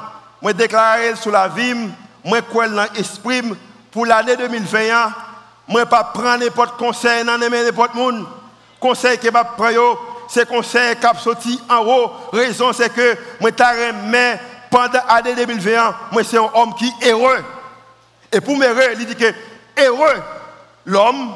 Moi 0.42 0.52
déclarer 0.52 1.16
sur 1.16 1.30
la 1.30 1.48
vie, 1.48 1.74
moi 2.22 2.42
quoi 2.42 2.66
exprime 2.96 3.56
pour 3.90 4.04
l'année 4.04 4.36
2021. 4.36 5.12
Moi 5.68 5.86
pas 5.86 6.04
prendre 6.04 6.44
n'importe 6.44 6.76
conseil 6.76 7.24
dans 7.24 7.38
n'importe 7.38 7.94
monde. 7.94 8.26
Conseil 8.78 9.18
que 9.18 9.30
m'a 9.30 9.44
prendre 9.44 9.98
c'est 10.28 10.48
conseil 10.48 10.96
qui 10.96 11.06
a 11.06 11.14
sorti 11.14 11.62
en 11.70 11.84
haut. 11.86 12.10
Raison 12.32 12.72
c'est 12.72 12.92
que 12.92 13.16
moi 13.40 13.50
mais 14.10 14.38
pendant 14.70 15.00
l'année 15.08 15.34
2021, 15.36 15.94
moi 16.12 16.22
c'est 16.24 16.36
un 16.36 16.50
homme 16.52 16.74
qui 16.74 16.92
est 17.00 17.12
heureux. 17.12 17.42
Et 18.32 18.40
pour 18.40 18.56
m'heureux, 18.56 18.94
il 18.98 19.06
dit 19.06 19.14
que 19.14 19.32
heureux 19.78 20.22
l'homme 20.84 21.32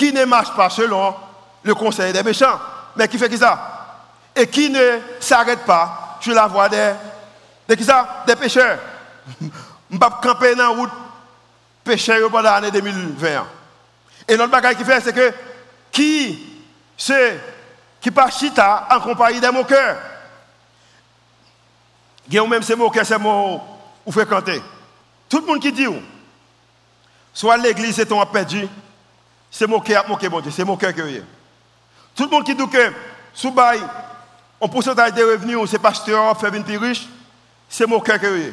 qui 0.00 0.14
ne 0.14 0.24
marche 0.24 0.54
pas 0.56 0.70
selon 0.70 1.14
le 1.62 1.74
conseil 1.74 2.10
des 2.10 2.22
méchants, 2.22 2.58
mais 2.96 3.06
qui 3.06 3.18
fait 3.18 3.36
ça? 3.36 3.98
Et 4.34 4.46
qui 4.46 4.70
ne 4.70 4.98
s'arrête 5.20 5.66
pas 5.66 6.16
sur 6.22 6.32
la 6.32 6.46
voie 6.46 6.70
des 6.70 6.94
de 7.68 7.74
qui 7.74 7.84
ça? 7.84 8.24
Des 8.26 8.34
pêcheurs. 8.34 8.78
Je 9.42 9.46
ne 9.90 9.98
pas 9.98 10.18
camper 10.22 10.54
dans 10.54 10.62
la 10.62 10.68
route 10.70 10.90
pêcheurs 11.84 12.30
pendant 12.30 12.50
l'année 12.50 12.70
2020. 12.70 13.46
Et 14.26 14.36
l'autre 14.38 14.50
bagage 14.50 14.76
qui 14.76 14.84
fait, 14.84 15.02
c'est 15.02 15.12
que 15.12 15.34
qui 15.92 16.48
c'est 16.96 17.38
qui 18.00 18.10
passe 18.10 18.38
chita 18.38 18.88
en 18.90 19.00
compagnie 19.00 19.38
des 19.38 19.50
moqueurs 19.50 19.98
Il 22.30 22.48
même 22.48 22.62
ces 22.62 22.74
moqueurs, 22.74 23.04
c'est 23.04 23.18
mots 23.18 23.60
ou 24.06 24.10
fréquenter. 24.12 24.62
Tout 25.28 25.40
le 25.40 25.46
monde 25.46 25.60
qui 25.60 25.70
dit, 25.70 25.88
soit 27.34 27.58
l'église 27.58 27.96
c'est 27.96 28.06
ton 28.06 28.24
perdu, 28.24 28.66
c'est 29.50 29.66
moqueur, 29.66 30.08
moquer 30.08 30.28
bon 30.28 30.40
Dieu, 30.40 30.50
c'est 30.50 30.64
moqueur 30.64 30.94
que 30.94 31.02
Tout 32.14 32.24
le 32.24 32.30
monde 32.30 32.44
qui 32.44 32.54
dit 32.54 32.68
que 32.68 32.92
sous 33.34 33.50
bail, 33.50 33.80
on 34.60 34.68
pourcentage 34.68 35.12
des 35.12 35.24
revenus, 35.24 35.58
c'est 35.68 35.78
pasteur, 35.78 36.38
fait 36.38 36.54
une 36.54 36.78
riche, 36.78 37.08
c'est 37.68 37.86
mon 37.86 38.00
cœur 38.00 38.20
que 38.20 38.52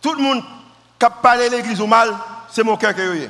Tout 0.00 0.14
le 0.14 0.22
monde 0.22 0.42
qui 0.98 1.06
a 1.06 1.10
parlé 1.10 1.48
de 1.48 1.56
l'église 1.56 1.80
au 1.80 1.86
mal, 1.86 2.14
c'est 2.50 2.64
mon 2.64 2.76
cœur 2.76 2.94
que 2.94 3.28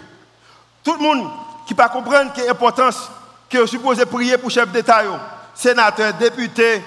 Tout 0.83 0.95
le 0.95 1.01
monde 1.01 1.31
qui 1.67 1.75
ne 1.75 1.89
comprend 1.89 2.25
l'importance 2.47 3.11
que 3.51 3.59
est 3.59 3.67
supposé 3.67 4.07
prier 4.07 4.39
pour 4.39 4.51
chef 4.51 4.71
d'État, 4.71 5.03
sénateur, 5.55 6.15
député, 6.15 6.83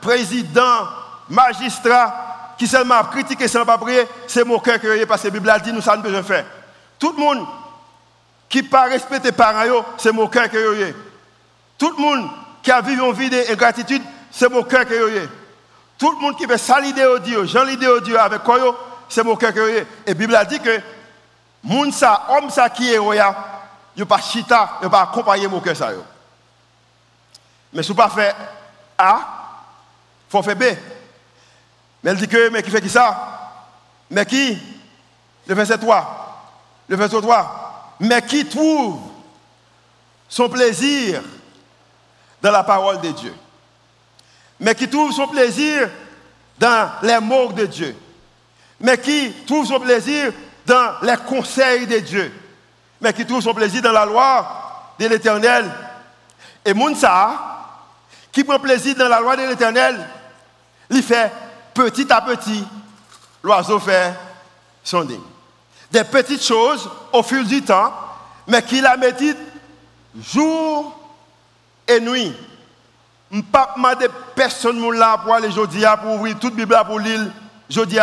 président, 0.00 0.88
magistrat, 1.28 2.54
qui 2.56 2.66
seulement 2.66 3.02
critiqué 3.04 3.48
sans 3.48 3.64
pas 3.64 3.78
prier, 3.78 4.06
c'est 4.26 4.44
mon 4.44 4.58
cœur 4.58 4.80
que 4.80 5.04
parce 5.04 5.22
que 5.22 5.28
la 5.28 5.32
Bible 5.32 5.50
a 5.50 5.58
dit 5.58 5.72
nous 5.72 5.80
ça 5.80 5.96
nous 5.96 6.02
besoin 6.02 6.22
faire. 6.22 6.44
Tout 6.98 7.12
le 7.12 7.18
monde 7.18 7.46
qui 8.54 8.62
pas 8.62 8.84
respecter 8.84 9.30
les 9.30 9.32
parents, 9.32 9.84
c'est 9.98 10.12
mon 10.12 10.28
cœur 10.28 10.48
que 10.48 10.94
Tout 11.76 11.90
le 11.90 11.96
monde 11.96 12.30
qui 12.62 12.70
a 12.70 12.80
vécu 12.80 13.02
une 13.02 13.12
vie 13.12 13.28
d'ingratitude, 13.28 14.00
c'est 14.30 14.48
mon 14.48 14.62
cœur 14.62 14.86
que 14.86 15.28
tout 15.98 16.12
le 16.12 16.18
monde 16.18 16.36
qui 16.36 16.46
veut 16.46 16.56
s'allier 16.56 17.04
au 17.04 17.18
Dieu, 17.18 17.44
j'en 17.46 17.66
au 17.66 18.00
Dieu 18.00 18.16
avec 18.16 18.44
quoi 18.44 18.58
c'est 19.08 19.24
mon 19.24 19.34
cœur 19.34 19.52
que 19.52 19.78
Et 19.78 19.86
la 20.06 20.14
Bible 20.14 20.36
a 20.36 20.44
dit 20.44 20.60
que 20.60 20.80
moun 21.64 21.90
ça, 21.90 22.26
homme 22.28 22.48
ça 22.48 22.70
qui 22.70 22.92
est 22.92 23.00
il 23.96 24.06
pas 24.06 24.18
chita, 24.18 24.78
il 24.84 24.88
pas 24.88 25.02
accompagner 25.02 25.48
mon 25.48 25.58
cœur 25.58 25.76
ça 25.76 25.90
Mais 27.72 27.82
si 27.82 27.92
pas 27.92 28.08
fait 28.08 28.36
A, 28.96 29.18
faut 30.28 30.42
faire 30.44 30.54
B. 30.54 30.62
Mais 32.04 32.12
elle 32.12 32.18
dit 32.18 32.28
que 32.28 32.50
mais 32.50 32.62
qui 32.62 32.70
fait 32.70 32.80
qui 32.80 32.88
ça? 32.88 33.64
Mais 34.10 34.24
qui? 34.24 34.56
Le 35.44 35.54
verset 35.56 35.76
3. 35.76 36.84
Le 36.88 36.94
verset 36.94 37.20
3. 37.20 37.63
Mais 38.00 38.22
qui 38.22 38.46
trouve 38.46 39.00
son 40.28 40.48
plaisir 40.48 41.22
dans 42.42 42.50
la 42.50 42.64
parole 42.64 43.00
de 43.00 43.10
Dieu? 43.10 43.34
Mais 44.60 44.74
qui 44.74 44.88
trouve 44.88 45.12
son 45.12 45.28
plaisir 45.28 45.88
dans 46.58 46.90
les 47.02 47.18
mots 47.20 47.52
de 47.52 47.66
Dieu, 47.66 47.96
mais 48.80 48.96
qui 48.98 49.32
trouve 49.46 49.66
son 49.66 49.80
plaisir 49.80 50.32
dans 50.64 50.94
les 51.02 51.16
conseils 51.16 51.86
de 51.86 51.98
Dieu, 51.98 52.32
mais 53.00 53.12
qui 53.12 53.26
trouve 53.26 53.42
son 53.42 53.54
plaisir 53.54 53.82
dans 53.82 53.92
la 53.92 54.06
loi 54.06 54.94
de 54.98 55.06
l'Éternel? 55.06 55.70
Et 56.64 56.72
Mounsa, 56.72 57.32
qui 58.32 58.44
prend 58.44 58.58
plaisir 58.58 58.94
dans 58.94 59.08
la 59.08 59.20
loi 59.20 59.36
de 59.36 59.42
l'Éternel, 59.42 60.08
il 60.90 61.02
fait 61.02 61.30
petit 61.74 62.10
à 62.12 62.20
petit, 62.20 62.64
l'oiseau 63.42 63.78
fait 63.78 64.14
son 64.82 65.04
nid. 65.04 65.20
Des 65.94 66.02
petites 66.02 66.42
choses 66.42 66.90
au 67.12 67.22
fil 67.22 67.46
du 67.46 67.62
temps, 67.62 67.94
mais 68.48 68.60
qui 68.62 68.80
la 68.80 68.96
médite 68.96 69.38
jour 70.20 70.92
et 71.86 72.00
nuit. 72.00 72.34
Je 73.30 73.36
ne 73.36 73.42
pas 73.42 73.74
demander 73.76 74.08
personne 74.34 74.92
là 74.92 75.18
pour 75.18 75.34
aller 75.34 75.46
aujourd'hui 75.46 75.84
pour 76.02 76.14
ouvrir 76.14 76.36
toute 76.40 76.56
Bible 76.56 76.76
pour 76.84 76.98
lire 76.98 77.20
aujourd'hui 77.70 78.00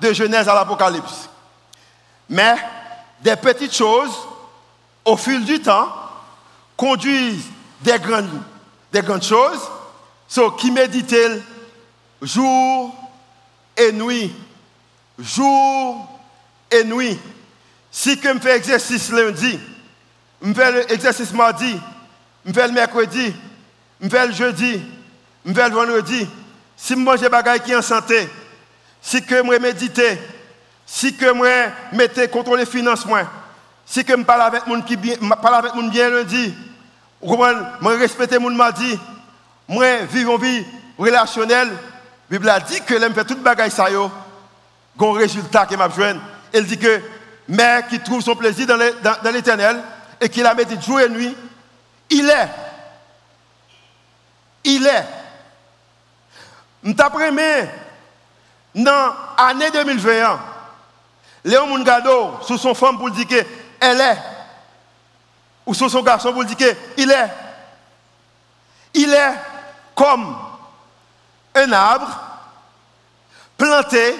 de 0.00 0.12
Genèse 0.12 0.48
à 0.48 0.54
l'Apocalypse. 0.54 1.28
Mais 2.28 2.56
des 3.20 3.36
petites 3.36 3.76
choses, 3.76 4.26
au 5.04 5.16
fil 5.16 5.44
du 5.44 5.60
temps, 5.60 5.86
conduisent 6.76 7.46
des 7.80 8.00
grandes, 8.00 8.42
des 8.92 9.02
grandes 9.02 9.22
choses, 9.22 9.70
so, 10.26 10.50
qui 10.50 10.72
méditent 10.72 11.14
jour 12.22 12.92
et 13.76 13.92
nuit, 13.92 14.34
jour 15.16 16.09
et 16.70 16.84
nuit, 16.84 17.18
Si 17.90 18.18
je 18.22 18.38
fais 18.38 18.56
exercice 18.56 19.10
lundi, 19.10 19.58
je 20.42 20.52
fais 20.52 20.86
l'exercice 20.88 21.32
mardi, 21.32 21.76
je 22.46 22.52
fais 22.52 22.68
le 22.68 22.72
mercredi, 22.72 23.34
je 24.00 24.08
fais 24.08 24.26
le 24.26 24.32
jeudi, 24.32 24.80
je 25.44 25.52
fais 25.52 25.68
le 25.68 25.74
vendredi, 25.74 26.28
si 26.76 26.94
je 26.94 26.98
mange 26.98 27.20
des 27.20 27.28
bagages 27.28 27.62
qui 27.62 27.74
en 27.74 27.82
santé, 27.82 28.28
si 29.02 29.18
je 29.28 29.58
médite, 29.58 30.00
si 30.86 31.16
je 31.18 31.96
mette 31.96 32.30
contre 32.30 32.56
les 32.56 32.66
finances, 32.66 33.04
si 33.84 34.04
je 34.06 34.22
parle 34.22 34.42
avec 34.42 34.66
les 34.66 34.72
gens 34.72 34.82
qui 34.82 34.96
bien, 34.96 35.16
parle 35.42 35.66
avec 35.66 35.72
bien 35.90 36.10
lundi, 36.10 36.54
je 37.22 37.98
respecte 37.98 38.32
les 38.32 38.40
gens 38.40 38.50
mardi, 38.50 38.98
je 39.68 40.04
vis 40.06 40.22
une 40.22 40.40
vie 40.40 40.64
relationnelle, 40.96 41.70
la 42.30 42.38
Bible 42.38 42.48
a 42.48 42.60
dit 42.60 42.80
que 42.82 42.94
l'homme 42.94 43.14
fait 43.14 43.24
tout 43.24 43.34
bagaille 43.36 43.72
ça 43.72 43.90
yo, 43.90 44.08
un 45.00 45.12
résultat 45.14 45.66
qui 45.66 45.76
m'a 45.76 45.88
besoin. 45.88 46.14
Elle 46.52 46.66
dit 46.66 46.78
que 46.78 47.00
mais 47.48 47.84
qui 47.88 47.98
trouve 47.98 48.22
son 48.22 48.36
plaisir 48.36 48.66
dans 48.66 49.32
l'éternel 49.32 49.82
et 50.20 50.28
qui 50.28 50.40
la 50.40 50.54
médite 50.54 50.84
jour 50.84 51.00
et 51.00 51.08
nuit, 51.08 51.36
il 52.08 52.30
est. 52.30 52.48
Il 54.62 54.86
est. 54.86 55.04
M't'après 56.82 57.32
dans 58.74 59.14
l'année 59.36 59.70
2021, 59.72 60.40
Léon 61.44 61.66
Mungado, 61.66 62.38
sous 62.42 62.56
son 62.56 62.74
femme 62.74 62.98
pour 62.98 63.10
dire 63.10 63.26
qu'elle 63.26 64.00
est, 64.00 64.18
ou 65.66 65.74
sous 65.74 65.88
son 65.88 66.02
garçon 66.02 66.32
pour 66.32 66.44
dire 66.44 66.56
qu'il 66.56 67.10
est, 67.10 67.30
il 68.94 69.12
est 69.12 69.34
comme 69.94 70.36
un 71.54 71.72
arbre 71.72 72.20
planté, 73.58 74.14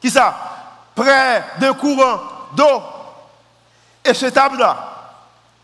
qui 0.00 0.10
ça, 0.10 0.57
près 0.98 1.44
d'un 1.58 1.72
courant 1.74 2.20
d'eau. 2.52 2.82
Et 4.04 4.14
cet 4.14 4.36
arbre-là, 4.36 4.76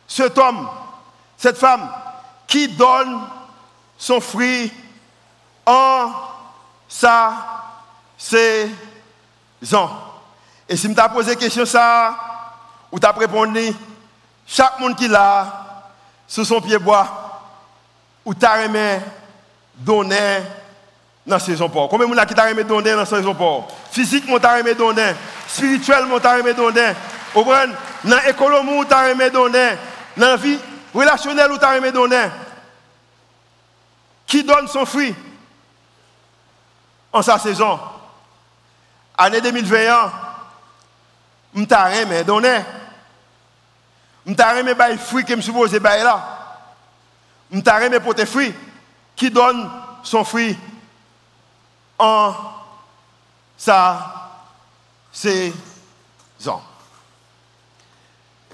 cet 0.07 0.39
homme, 0.39 0.69
cette 1.37 1.59
femme, 1.59 1.89
qui 2.47 2.69
donne 2.69 3.21
son 3.99 4.21
fruit 4.21 4.73
en 5.67 6.11
sa 6.89 7.33
saison. 8.17 8.71
Et 10.69 10.77
si 10.77 10.89
je 10.89 10.95
t'ai 10.95 11.03
posé 11.13 11.37
question 11.37 11.67
ça, 11.67 12.17
ou 12.93 12.99
t'as 12.99 13.13
répondu, 13.13 13.75
chaque 14.47 14.79
monde 14.79 14.97
qui 14.97 15.09
l'a, 15.09 15.93
sous 16.29 16.45
son 16.45 16.61
pied 16.61 16.79
bois, 16.79 17.07
ou 18.25 18.35
t'as 18.35 18.63
remis, 18.63 19.03
donné 19.75 20.43
dans 21.27 21.39
saison 21.39 21.69
port. 21.69 21.89
Combien 21.89 22.09
de 22.09 22.15
gens 22.15 22.27
qui 22.27 22.35
t'a 22.35 22.45
remis 22.45 22.65
donner 22.65 22.93
dans 22.93 23.05
saison 23.05 23.35
port 23.35 23.69
Physiquement, 23.91 24.39
t'a 24.39 24.57
remis 24.57 24.75
donner. 24.75 25.13
Spirituellement, 25.49 26.21
t'a 26.21 26.37
remis 26.37 26.55
donner. 26.55 26.93
Dans 27.35 28.21
l'économie, 28.27 28.87
t'a 28.87 29.09
remis 29.09 29.31
donner. 29.31 29.71
Dans 30.17 30.27
la 30.29 30.37
vie 30.37 30.59
relationnelle, 30.93 31.59
t'a 31.59 31.75
remis 31.75 31.93
donner. 31.93 32.29
Qui 34.27 34.43
donne 34.43 34.69
son 34.69 34.85
fruit? 34.85 35.15
En 37.13 37.23
sa 37.23 37.39
saison 37.39 37.79
Année 39.17 39.41
2021, 39.41 40.13
m't'a 41.55 41.85
remis 41.85 42.25
donner. 42.25 42.59
M't'a 44.27 44.55
remis 44.55 44.73
les 44.91 44.97
fruits 44.99 45.25
que 45.25 45.37
je 45.37 45.41
suppose 45.41 45.73
là. 45.73 46.25
M't'a 47.51 47.79
remis 47.79 48.01
pour 48.01 48.15
tes 48.15 48.27
fruits 48.27 48.53
qui 49.15 49.31
donne 49.31 49.71
son 50.03 50.25
fruit? 50.25 50.59
En 52.05 52.35
sa 53.57 54.31
saison. 55.13 55.55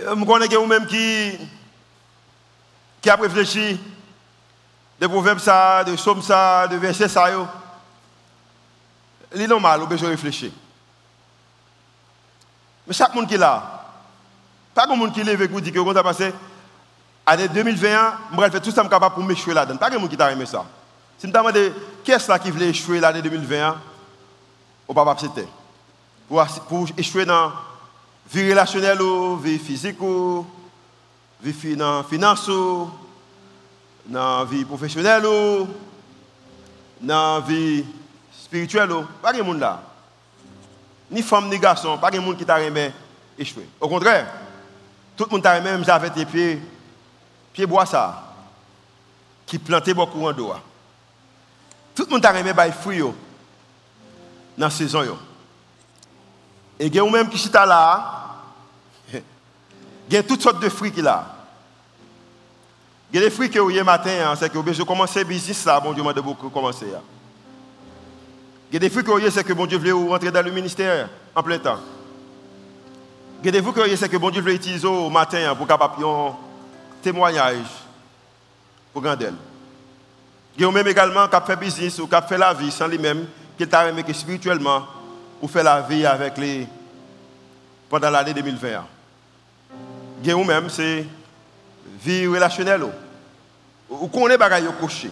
Euh, 0.01 0.17
je 0.19 0.25
connais 0.25 0.49
vous-même 0.49 0.87
qui, 0.87 1.39
qui 3.01 3.11
a 3.11 3.17
réfléchi 3.17 3.81
de 5.01 5.07
proverbes 5.07 5.39
ça, 5.39 5.85
de 5.85 5.95
psaumes 5.95 6.23
ça, 6.23 6.69
de 6.69 6.77
versets 6.77 7.09
ça. 7.09 7.27
C'est 9.33 9.47
normal, 9.47 9.81
vous 9.81 9.87
besoin 9.87 10.09
de 10.09 10.15
réfléchir. 10.15 10.53
Mais 12.87 12.95
chaque 12.95 13.15
monde 13.15 13.27
qui 13.27 13.35
est 13.35 13.39
là, 13.39 13.85
pas 14.75 14.87
de 14.87 14.93
monde 14.93 15.13
qui 15.13 15.23
lève 15.23 15.41
et 15.43 15.49
qui 15.49 15.61
dit 15.63 15.73
que 15.73 15.79
quand 15.79 15.95
ça 15.95 16.03
passé, 16.03 16.33
année 17.27 17.49
2021, 17.49 18.19
je 18.33 18.41
vais 18.41 18.51
faire 18.51 18.63
tout 18.63 18.71
ça 18.71 18.83
capable 18.85 19.15
pour 19.15 19.25
m'échouer 19.25 19.55
là-dedans. 19.55 19.79
Pas 19.79 19.91
de 19.91 19.99
monde 19.99 20.11
qui 20.11 20.17
t'a 20.17 20.31
aimé 20.33 20.47
ça. 20.47 20.65
Si 21.21 21.27
je 21.27 21.33
me 21.33 21.35
demande 21.35 21.75
qui 22.03 22.13
est-ce 22.13 22.33
qui 22.39 22.51
voulait 22.51 22.71
échouer 22.71 22.99
l'année 22.99 23.21
2021, 23.21 23.79
on 24.89 24.95
va 24.95 25.05
pas 25.05 25.13
accepter. 25.13 25.47
Pour, 26.27 26.43
pour 26.67 26.89
échouer 26.97 27.27
dans 27.27 27.49
la 27.49 27.53
vie 28.33 28.49
relationnelle, 28.49 28.97
la 28.97 29.37
vie 29.37 29.59
physique, 29.59 29.99
vie 31.43 31.77
dans 31.77 31.99
la 31.99 32.05
finance, 32.05 32.51
dans 34.07 34.45
vie 34.47 34.65
professionnelle, 34.65 35.27
dans 37.03 37.41
vie 37.41 37.85
spirituelle. 38.33 38.89
Pas 39.21 39.35
de 39.35 39.43
monde 39.43 39.61
là. 39.61 39.83
Ni 41.11 41.21
femme 41.21 41.51
ni 41.51 41.59
garçon, 41.59 41.99
pas 41.99 42.11
de 42.11 42.19
monde 42.19 42.39
qui 42.39 42.47
t'a 42.47 42.63
aimé 42.63 42.93
échouer. 43.39 43.69
Au 43.79 43.91
contraire, 43.91 44.27
tout 45.19 45.25
le 45.25 45.33
monde 45.33 45.43
t'a 45.43 45.59
aimé, 45.59 45.71
même 45.73 45.85
j'avais 45.85 46.09
tes 46.09 46.25
pieds, 46.25 46.63
pieds 47.53 47.67
bois 47.67 47.85
ça, 47.85 48.25
qui 49.45 49.59
plantait 49.59 49.93
beaucoup 49.93 50.27
en 50.27 50.33
dos. 50.33 50.55
Tout 51.95 52.05
le 52.05 52.11
monde 52.11 52.25
a 52.27 52.39
aimé 52.39 52.53
les 52.57 52.73
fruits 52.73 53.01
dans 53.01 53.15
la 54.57 54.71
saison. 54.71 55.19
Et 56.79 56.87
il 56.87 56.95
y 56.95 56.99
a 56.99 57.11
même 57.11 57.29
qui 57.29 57.39
sont 57.39 57.53
là, 57.53 58.37
il 59.13 60.15
y 60.15 60.17
a 60.17 60.23
toutes 60.23 60.41
sortes 60.41 60.63
de 60.63 60.69
fruits 60.69 60.93
qu'il 60.93 61.07
a. 61.07 61.37
Il 63.13 63.21
y 63.21 63.23
a 63.23 63.27
des 63.27 63.31
fruits 63.31 63.51
que 63.51 63.59
vous 63.59 63.71
avez 63.71 63.83
matin, 63.83 64.31
hein, 64.31 64.35
c'est 64.39 64.49
que 64.49 64.57
vous 64.57 64.69
avez 64.69 64.85
commencé 64.85 65.19
le 65.21 65.25
business 65.27 65.65
là, 65.65 65.81
bon 65.81 65.93
Dieu 65.93 66.03
m'a 66.03 66.13
beaucoup 66.15 66.49
commencer. 66.49 66.87
Hein. 66.95 67.03
Il 68.71 68.75
y 68.75 68.77
a 68.77 68.81
des 68.81 68.89
fruits 68.89 69.03
que 69.03 69.11
vous 69.11 69.17
avez, 69.17 69.31
c'est 69.31 69.45
que 69.45 69.53
bon 69.53 69.67
Dieu 69.67 69.79
voulait 69.79 69.93
rentrer 69.93 70.31
dans 70.31 70.45
le 70.45 70.53
ministère 70.53 71.09
en 71.35 71.43
plein 71.43 71.59
temps. 71.59 71.81
Il 73.43 73.47
y 73.47 73.49
a 73.49 73.53
des 73.53 73.61
fruits 73.61 73.73
que 73.73 73.81
vous 73.81 73.87
avez, 73.87 73.97
c'est 73.97 74.09
que 74.09 74.17
bon 74.17 74.31
Dieu 74.31 74.41
voulait 74.41 74.55
utiliser 74.55 74.87
au 74.87 75.11
matin 75.11 75.51
hein, 75.51 75.57
pour 75.57 75.71
un 75.71 76.37
témoignage 77.03 77.67
pour 78.93 79.03
Grandel. 79.03 79.35
Il 80.61 80.65
y 80.65 80.67
a 80.67 80.71
même 80.71 80.87
également 80.87 81.27
qui 81.27 81.35
a 81.35 81.41
fait 81.41 81.57
business 81.57 81.99
ou 82.01 82.07
qui 82.07 82.15
a 82.15 82.21
fait 82.21 82.37
la 82.37 82.53
vie 82.53 82.71
sans 82.71 82.87
lui-même, 82.87 83.27
qui 83.57 83.67
t'a 83.67 83.91
que 83.91 84.13
spirituellement, 84.13 84.85
ou 85.41 85.49
fait 85.49 85.63
la 85.63 85.81
vie 85.81 86.05
avec 86.05 86.37
les 86.37 86.69
pendant 87.89 88.11
l'année 88.11 88.35
2020. 88.35 88.69
Il 90.23 90.29
y 90.29 90.31
a 90.31 90.37
même 90.37 90.69
c'est 90.69 91.07
vie 92.05 92.27
relationnelle. 92.27 92.83
Ou 93.89 94.07
connaît 94.09 94.37
bagaille 94.37 94.69
au 94.69 94.73
coucher. 94.73 95.11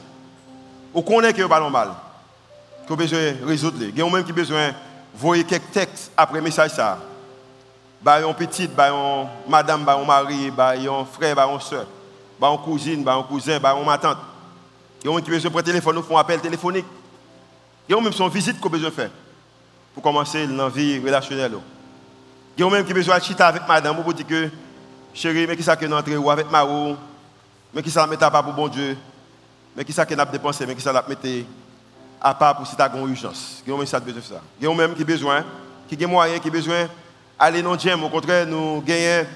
Ou 0.92 1.00
connaît 1.00 1.32
que 1.32 1.46
pas 1.46 1.60
normal. 1.60 1.92
Que 2.86 2.92
besoin 2.92 3.32
résoudre. 3.46 3.78
Il 3.80 3.98
y 3.98 4.02
a 4.02 4.10
même 4.10 4.24
qui 4.24 4.34
besoin 4.34 4.72
voyer 5.14 5.44
quelques 5.44 5.70
textes 5.70 6.12
après 6.14 6.42
message 6.42 6.72
ça. 6.72 6.98
Bah 8.02 8.16
un 8.16 8.34
petite, 8.34 8.76
bah 8.76 8.92
madame, 9.48 9.82
bah 9.82 9.98
un 9.98 10.04
mari, 10.04 10.50
bah 10.50 10.74
un 10.76 11.06
frère, 11.06 11.34
bah 11.34 11.48
un 11.50 11.58
soeur, 11.58 11.86
bah 12.38 12.48
un 12.48 12.58
cousine, 12.58 13.02
bah 13.02 13.14
un 13.14 13.22
cousin, 13.22 13.58
bah 13.58 13.74
un 13.74 13.96
tante. 13.96 14.18
Il 15.02 15.06
y 15.06 15.10
a 15.10 15.16
gens 15.16 15.22
qui 15.22 15.30
besoin 15.30 15.50
de 15.50 15.60
téléphone, 15.60 15.96
nous 15.96 16.02
font 16.02 16.16
un 16.16 16.20
appel 16.20 16.40
téléphonique. 16.40 16.86
Il 17.88 17.94
y 17.94 17.98
a 17.98 18.00
même 18.00 18.12
son 18.12 18.28
visite 18.28 18.60
qu'on 18.60 18.68
besoin 18.68 18.90
de 18.90 18.94
faire 18.94 19.10
pour 19.94 20.02
commencer 20.02 20.46
la 20.46 20.68
vie 20.68 20.98
relationnelle. 20.98 21.52
Il 22.56 22.64
y 22.64 22.66
a 22.66 22.70
même 22.70 22.84
qui 22.84 22.92
besoin 22.92 23.18
de 23.18 23.22
chiter 23.22 23.42
avec 23.42 23.66
madame 23.66 24.02
pour 24.02 24.12
dire 24.12 24.26
que, 24.26 24.48
chérie, 25.14 25.46
mais 25.46 25.56
qui 25.56 25.62
ça 25.62 25.76
que 25.76 25.86
nous 25.86 26.18
ou 26.18 26.30
avec 26.30 26.50
Maro, 26.50 26.96
mais 27.72 27.82
qui 27.82 27.90
ça 27.90 28.06
met 28.06 28.22
à 28.22 28.30
part 28.30 28.44
pour 28.44 28.52
bon 28.52 28.68
Dieu, 28.68 28.96
mais 29.76 29.84
qui 29.84 29.92
ça 29.92 30.04
que 30.04 30.14
nous 30.14 30.24
dépensé, 30.32 30.66
mais 30.66 30.74
qui 30.74 30.80
ça 30.80 30.92
mettre 30.92 31.46
à 32.20 32.34
part 32.34 32.56
pour 32.56 32.66
si 32.66 32.74
tu 32.74 32.82
as 32.82 32.90
une 32.94 33.08
urgence? 33.08 33.62
Il 33.64 33.70
y 33.70 33.74
a 33.74 33.76
même 33.76 33.86
ça 33.86 34.00
besoin 34.00 34.20
de 34.20 34.26
ça. 34.26 34.42
Il 34.60 34.66
y 34.66 34.70
a 34.70 34.74
même 34.74 34.94
qui 34.94 35.04
besoin, 35.04 35.44
qui 35.88 36.02
a 36.02 36.06
moyen, 36.06 36.38
qui 36.40 36.50
besoin 36.50 36.88
dans 37.38 37.72
le 37.72 37.78
gym. 37.78 38.02
Au 38.02 38.08
contraire, 38.08 38.46
nous 38.46 38.82
gagnons 38.82 39.26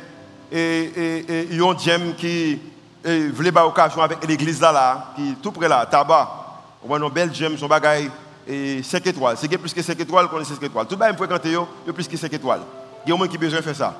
et, 0.50 0.90
et, 1.28 1.58
un 1.60 1.78
gym 1.78 2.14
qui 2.16 2.58
et 3.04 3.28
voulez 3.28 3.52
pas 3.52 3.66
occasion 3.66 4.02
avec 4.02 4.26
l'église 4.26 4.60
là, 4.60 4.72
là, 4.72 5.06
qui 5.16 5.34
tout 5.42 5.52
près 5.52 5.68
là, 5.68 5.86
tabac. 5.86 6.28
On 6.84 6.88
voit 6.88 6.98
nos 6.98 7.10
belles 7.10 7.34
gemmes, 7.34 7.56
son 7.56 7.68
bagaille, 7.68 8.10
et 8.46 8.82
5 8.82 9.06
étoiles. 9.06 9.36
C'est 9.38 9.48
plus 9.56 9.72
que 9.72 9.82
5 9.82 9.98
étoiles 10.00 10.28
qu'on 10.28 10.40
est 10.40 10.44
5 10.44 10.62
étoiles. 10.62 10.86
Tout 10.86 10.96
le 10.98 11.06
monde 11.06 11.16
fréquente, 11.16 11.42
il 11.44 11.52
y 11.52 11.56
a 11.56 11.92
plus 11.92 12.08
que 12.08 12.16
5 12.16 12.32
étoiles. 12.32 12.60
Il 13.04 13.10
y 13.10 13.12
a 13.12 13.14
un 13.14 13.18
monde 13.18 13.28
qui 13.28 13.38
besoin 13.38 13.60
de 13.60 13.64
faire 13.64 13.76
ça. 13.76 13.94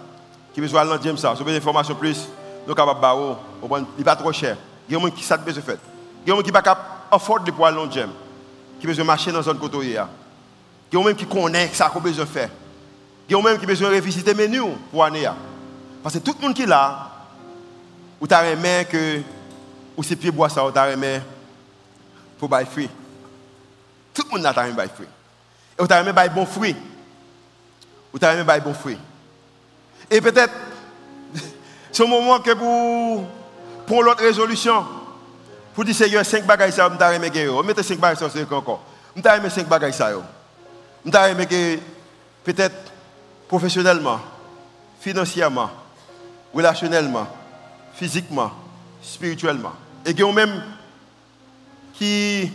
Qui 0.52 0.60
besoin 0.60 0.84
de 0.84 1.16
ça. 1.16 1.34
Si 1.34 1.42
vous 1.42 1.48
avez 1.48 1.52
des 1.52 1.58
informations 1.58 1.94
plus, 1.94 2.28
nous 2.66 2.74
sommes 2.74 2.74
capables 2.74 3.36
il 3.62 3.84
n'est 3.98 4.04
pas 4.04 4.16
trop 4.16 4.32
cher. 4.32 4.56
Il 4.88 4.92
y 4.92 4.96
a 4.96 4.98
un 4.98 5.02
monde 5.02 5.14
qui 5.14 5.32
a 5.32 5.36
besoin 5.36 5.60
de 5.60 5.66
faire. 5.66 5.78
Il 6.24 6.28
y 6.28 6.30
a 6.30 6.34
un 6.34 6.36
monde 6.36 6.44
qui 6.44 6.50
n'est 6.50 6.60
pas 6.60 6.62
capable 6.62 7.44
de 7.44 7.50
pour 7.50 7.66
aller 7.66 7.76
dans 7.76 7.90
gym. 7.90 8.10
Qui 8.80 8.86
besoin 8.86 9.04
de 9.04 9.06
marcher 9.06 9.30
dans 9.30 9.38
une 9.38 9.44
zone 9.44 9.58
côté. 9.58 9.78
Il 9.78 9.90
y 9.92 9.96
a 9.96 10.08
un 10.92 10.96
monde 10.96 11.14
qui 11.14 11.26
connaît 11.26 11.68
ça 11.72 11.88
qu'on 11.88 12.00
besoin 12.00 12.24
de 12.24 12.30
faire. 12.30 12.50
Il 13.28 13.32
y 13.32 13.34
a 13.34 13.38
un 13.38 13.42
monde 13.42 13.58
qui 13.58 13.66
besoin 13.66 13.90
de 13.90 13.94
revisiter 13.94 14.34
le 14.34 14.48
menu 14.48 14.60
pour 14.90 15.04
aller. 15.04 15.28
Parce 16.02 16.16
que 16.16 16.20
tout 16.20 16.34
le 16.38 16.46
monde 16.46 16.54
qui 16.54 16.62
est 16.62 16.66
là, 16.66 17.11
ou 18.22 18.26
tu 18.28 18.34
as 18.34 18.84
que 18.84 19.20
ou 19.96 20.02
ces 20.04 20.14
pieds 20.14 20.30
bois 20.30 20.48
ça 20.48 20.64
ou 20.64 20.70
tu 20.70 20.78
as 20.78 20.96
pour 22.38 22.48
bailler 22.48 22.68
fruit. 22.70 22.88
Tout 24.14 24.22
le 24.30 24.36
monde 24.36 24.46
a 24.46 24.64
aimé 24.64 24.74
bailler 24.74 24.92
fruit. 24.94 25.08
Et 25.76 25.86
tu 25.88 25.92
as 25.92 26.00
aimé 26.00 26.12
bailler 26.12 26.30
bon 26.32 26.46
fruit. 26.46 26.76
Ou 28.14 28.18
as 28.24 28.32
aimé 28.32 28.44
bailler 28.44 28.60
bon 28.60 28.74
fruit. 28.74 28.96
Et 30.08 30.20
peut-être, 30.20 30.52
c'est 31.90 32.04
un 32.04 32.06
moment 32.06 32.38
que 32.38 32.52
pour, 32.52 33.24
pour 33.88 34.04
l'autre 34.04 34.22
résolution, 34.22 34.86
pour 35.74 35.84
dire 35.84 35.96
Seigneur, 35.96 36.24
5 36.24 36.46
bagages 36.46 36.74
ça, 36.74 36.88
je 36.88 37.18
vais 37.18 37.28
gagner. 37.28 37.62
Mettez 37.64 37.82
5 37.82 37.98
bagages 37.98 38.18
ça, 38.18 38.26
encore. 38.52 38.84
Je 39.16 39.20
vais 39.20 39.50
5 39.50 39.66
bagages 39.66 39.94
ça. 39.94 40.12
Je 41.04 41.10
vais 41.10 41.80
peut-être 42.44 42.92
professionnellement, 43.48 44.20
financièrement, 45.00 45.70
relationnellement, 46.54 47.26
physiquement, 47.94 48.50
spirituellement. 49.02 49.72
Et 50.04 50.14
qu'il 50.14 50.24
y 50.24 50.28
a 50.28 50.32
même 50.32 50.62
qui 51.94 52.50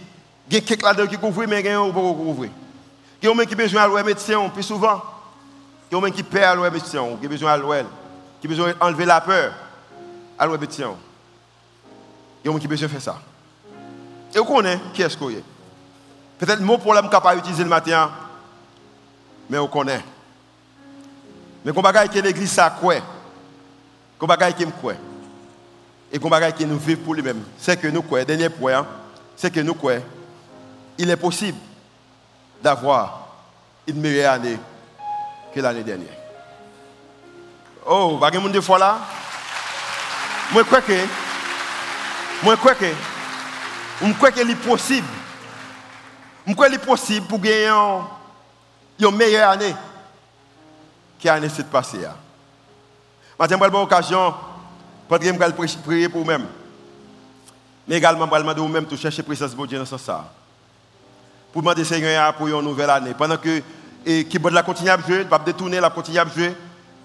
il 0.49 0.53
y 0.53 0.57
a 0.57 0.61
quelqu'un 0.61 0.93
là 0.93 1.07
qui 1.07 1.17
couvre, 1.17 1.45
mais 1.45 1.61
y 1.61 1.67
a 1.67 1.79
pas 1.79 1.91
couvrir. 1.91 2.51
Y 3.21 3.27
a 3.27 3.33
même 3.33 3.45
qui 3.45 3.55
besoin 3.55 3.87
de 3.87 4.03
médecin 4.03 4.49
plus 4.49 4.63
souvent. 4.63 5.01
Y 5.91 5.95
a 5.95 6.01
même 6.01 6.13
qui 6.13 6.23
perd 6.23 6.63
à 6.63 6.69
médecin, 6.69 7.03
qui 7.19 7.27
besoin 7.27 7.57
de 7.57 7.85
qui 8.41 8.47
besoin 8.47 8.73
d'enlever 8.73 9.05
la 9.05 9.19
peur 9.19 9.53
à 10.39 10.47
médecin. 10.47 10.95
Y 12.43 12.47
a 12.47 12.51
même 12.51 12.59
qui 12.59 12.67
besoin 12.67 12.87
de 12.87 12.93
faire 12.93 13.01
ça. 13.01 13.19
Et 14.33 14.39
vous 14.39 14.45
connaissez 14.45 14.79
qui 14.93 15.01
est-ce 15.01 15.17
y 15.17 15.37
a. 15.37 15.39
Peut-être 16.37 16.61
mon 16.61 16.77
problème 16.77 17.09
capable 17.09 17.37
d'utiliser 17.41 17.63
le 17.63 17.69
matin, 17.69 18.11
mais 19.49 19.57
on 19.57 19.67
connaît. 19.67 20.03
Mais 21.65 21.73
qu'on 21.73 21.81
bagaille 21.81 22.09
que 22.09 22.19
l'église 22.19 22.51
ça 22.51 22.69
quoi 22.69 22.95
Qu'on 24.19 24.27
bagaille 24.27 24.53
qui 24.53 24.65
me 24.65 24.71
quoi 24.71 24.93
Et 26.11 26.19
qu'on 26.19 26.29
bagaille 26.29 26.53
qui 26.53 26.65
nous 26.65 26.77
vivons 26.77 27.03
pour 27.03 27.13
lui-même. 27.13 27.43
C'est 27.57 27.79
que 27.79 27.87
nous 27.87 28.01
quoi 28.01 28.23
Dernier 28.23 28.49
point, 28.49 28.77
hein, 28.79 28.87
c'est 29.35 29.51
que 29.51 29.59
nous 29.59 29.75
quoi 29.75 29.93
il 30.97 31.09
est 31.09 31.17
possible 31.17 31.57
d'avoir 32.61 33.27
une 33.85 33.99
meilleure 34.01 34.33
année 34.33 34.57
que 35.53 35.59
l'année 35.59 35.83
dernière. 35.83 36.13
Oh, 37.85 38.17
vous 38.17 38.25
avez 38.25 38.61
fois 38.61 38.79
là? 38.79 38.99
Moi, 40.51 40.63
je 40.63 40.67
crois 40.67 40.81
que, 40.81 40.93
moi, 42.43 42.55
je 42.55 42.59
crois 42.59 42.75
que, 42.75 42.85
je 44.01 44.13
crois 44.13 44.31
qu'il 44.31 44.49
est 44.49 44.55
possible. 44.55 45.07
Je 46.45 46.53
crois 46.53 46.67
qu'il 46.67 46.75
est 46.75 46.85
possible 46.85 47.27
pour 47.27 47.39
gagner 47.39 47.69
une 48.99 49.15
meilleure 49.15 49.51
année 49.51 49.75
que 51.21 51.27
l'année 51.27 51.49
s'est 51.49 51.63
passée. 51.63 51.99
Maintenant, 53.39 53.59
je 53.61 54.56
vais 55.09 55.29
avoir 55.29 55.49
l'occasion, 55.49 55.77
pour 55.77 55.83
prier 55.83 56.09
pour 56.09 56.21
vous-même. 56.21 56.45
Mais 57.87 57.97
également, 57.97 58.25
je 58.25 58.31
vais 58.31 58.39
demander 58.39 58.61
vous-même 58.61 58.85
de 58.85 58.95
chercher 58.95 59.21
la 59.21 59.23
présence 59.23 59.55
de 59.55 59.65
Dieu 59.65 59.77
dans 59.79 59.85
ce 59.85 59.97
sens 59.97 60.23
pour 61.51 61.61
demander 61.61 61.83
Seigneur 61.83 62.33
pour 62.35 62.47
une 62.47 62.61
nouvelle 62.61 62.89
année. 62.89 63.13
Pendant 63.17 63.37
que 63.37 63.61
et 64.05 64.25
qui 64.25 64.37
la 64.39 64.61
à 64.61 64.97
jouer, 64.99 65.25
détourner, 65.45 65.79
la 65.79 65.89
continue 65.89 66.19
à 66.19 66.25
jouer, 66.25 66.55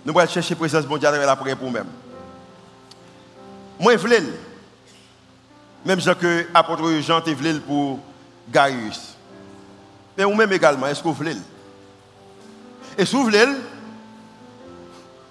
nous 0.04 0.18
allons 0.18 0.30
chercher 0.30 0.54
la 0.54 0.58
présence 0.58 0.86
de 0.86 0.98
Dieu 0.98 1.08
avec 1.08 1.26
la 1.26 1.36
prière 1.36 1.56
pour 1.56 1.66
nous-mêmes. 1.66 1.86
Moi, 3.80 3.96
je 3.96 3.98
veux, 3.98 4.38
même 5.84 6.00
si 6.00 6.08
que 6.14 6.46
l'apôtre 6.54 7.00
Jean 7.00 7.20
te 7.20 7.30
voulu 7.30 7.60
pour 7.60 7.98
Gaius. 8.52 9.16
Mais 10.16 10.24
vous-même 10.24 10.52
également, 10.52 10.86
est-ce 10.86 11.00
que 11.02 11.08
vous 11.08 11.14
voulez? 11.14 11.36
Et 12.96 13.04
si 13.04 13.16
vous 13.16 13.24
voulez, 13.24 13.46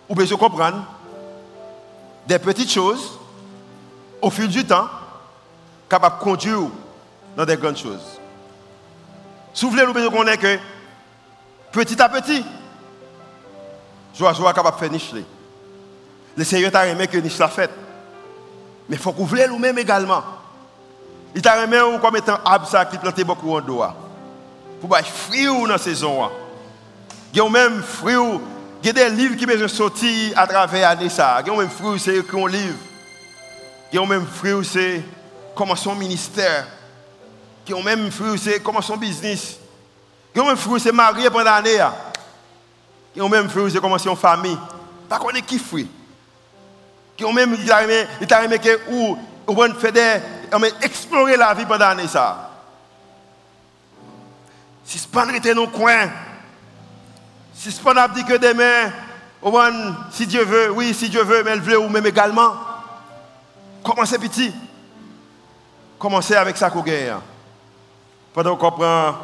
vous 0.09 0.15
pouvez 0.15 0.27
comprendre 0.35 0.85
des 2.27 2.39
petites 2.39 2.71
choses 2.71 3.19
au 4.21 4.29
fil 4.29 4.47
du 4.47 4.65
temps 4.65 4.87
capables 5.89 6.19
de 6.19 6.23
conduire 6.23 6.69
dans 7.35 7.45
des 7.45 7.57
grandes 7.57 7.77
choses. 7.77 8.19
Souvenez-vous 9.53 9.93
de 9.93 10.07
qu'on 10.07 10.27
est 10.27 10.37
que 10.37 10.57
petit 11.71 12.01
à 12.01 12.07
petit, 12.07 12.45
je 14.13 14.33
suis 14.33 14.43
capable 14.43 14.71
de 14.71 14.79
faire 14.79 14.91
niche. 14.91 15.11
Le 16.35 16.43
Seigneur 16.43 16.71
t'a 16.71 16.87
aimé 16.87 17.07
que 17.07 17.17
niche 17.17 17.37
la 17.37 17.47
fête. 17.47 17.71
Mais 18.87 18.95
il 18.95 19.01
faut 19.01 19.11
que 19.11 19.21
vous 19.21 19.35
nous-même 19.49 19.77
également. 19.77 20.23
Il 21.35 21.41
t'a 21.41 21.63
aimé 21.63 21.79
comme 22.01 22.17
étant 22.17 22.39
absa 22.45 22.85
qui 22.85 22.97
plante 22.97 23.21
beaucoup 23.21 23.55
en 23.55 23.61
doigt. 23.61 23.95
Pour 24.79 24.97
être 24.97 25.07
fruit 25.07 25.45
dans 25.45 25.65
la 25.65 25.77
saison. 25.77 26.29
Il 27.33 27.37
y 27.37 27.41
a 27.41 27.49
même 27.49 27.81
fruit, 27.81 28.15
il 28.83 28.87
y 28.87 28.89
a 28.89 28.93
des 28.93 29.09
livres 29.09 29.35
qui 29.35 29.45
sont 29.59 29.67
sortis 29.67 30.33
à 30.35 30.47
travers 30.47 30.89
l'année. 30.89 31.07
Il 31.07 31.47
y 31.47 31.53
a 31.53 31.57
même 31.57 31.69
fruit, 31.69 31.99
c'est 31.99 32.17
écrit 32.17 32.41
un 32.41 32.47
livre. 32.47 32.77
Il 33.91 33.99
y 33.99 34.03
a 34.03 34.05
même 34.05 34.25
fruit, 34.25 34.65
c'est 34.65 35.03
comment 35.55 35.75
son 35.75 35.95
ministère 35.95 36.65
qui 37.65 37.73
ont 37.73 37.83
même 37.83 38.11
fruit, 38.11 38.39
c'est 38.39 38.59
comment 38.61 38.81
son 38.81 38.97
business. 38.97 39.57
Qui 40.33 40.39
ont 40.39 40.47
même 40.47 40.57
fruit, 40.57 40.79
c'est 40.79 40.91
marié 40.91 41.29
pendant 41.29 41.45
l'année. 41.45 41.77
Qui 43.13 43.21
ont 43.21 43.29
même 43.29 43.49
fruit, 43.49 43.71
c'est 43.71 43.79
comment 43.79 43.97
son 43.97 44.15
famille. 44.15 44.57
Pas 45.07 45.19
qu'on 45.19 45.29
est 45.29 45.41
qui. 45.41 45.59
Qui 47.17 47.33
même, 47.33 47.55
il 47.61 47.71
a 47.71 47.83
aimé, 47.83 48.07
il 48.19 48.33
a 48.33 48.43
aimé 48.43 48.57
que, 48.57 48.79
ou, 48.89 49.17
ou 49.47 49.73
fait 49.79 49.91
des, 49.91 50.21
explorer 50.81 51.37
la 51.37 51.53
vie 51.53 51.65
pendant 51.65 51.89
l'année 51.89 52.07
ça. 52.07 52.49
Si 54.83 54.97
ce 54.97 55.07
pas 55.07 55.25
dans 55.25 55.55
nos 55.55 55.67
coin, 55.67 56.09
si 57.53 57.71
ce 57.71 57.81
pas 57.81 58.07
dit 58.07 58.23
que 58.23 58.37
demain, 58.37 58.91
si 60.11 60.27
Dieu 60.27 60.43
veut, 60.43 60.71
oui, 60.71 60.93
si 60.93 61.09
Dieu 61.09 61.23
veut, 61.23 61.43
mais 61.43 61.51
elle 61.51 61.61
veut 61.61 61.79
ou 61.79 61.89
même 61.89 62.05
également. 62.05 62.53
Commencez 63.83 64.17
petit. 64.19 64.53
Commencez 65.97 66.35
avec 66.35 66.57
sa 66.57 66.69
coquille 66.69 67.13
pendant 68.33 68.55
qu'on 68.55 68.71
prend 68.71 69.15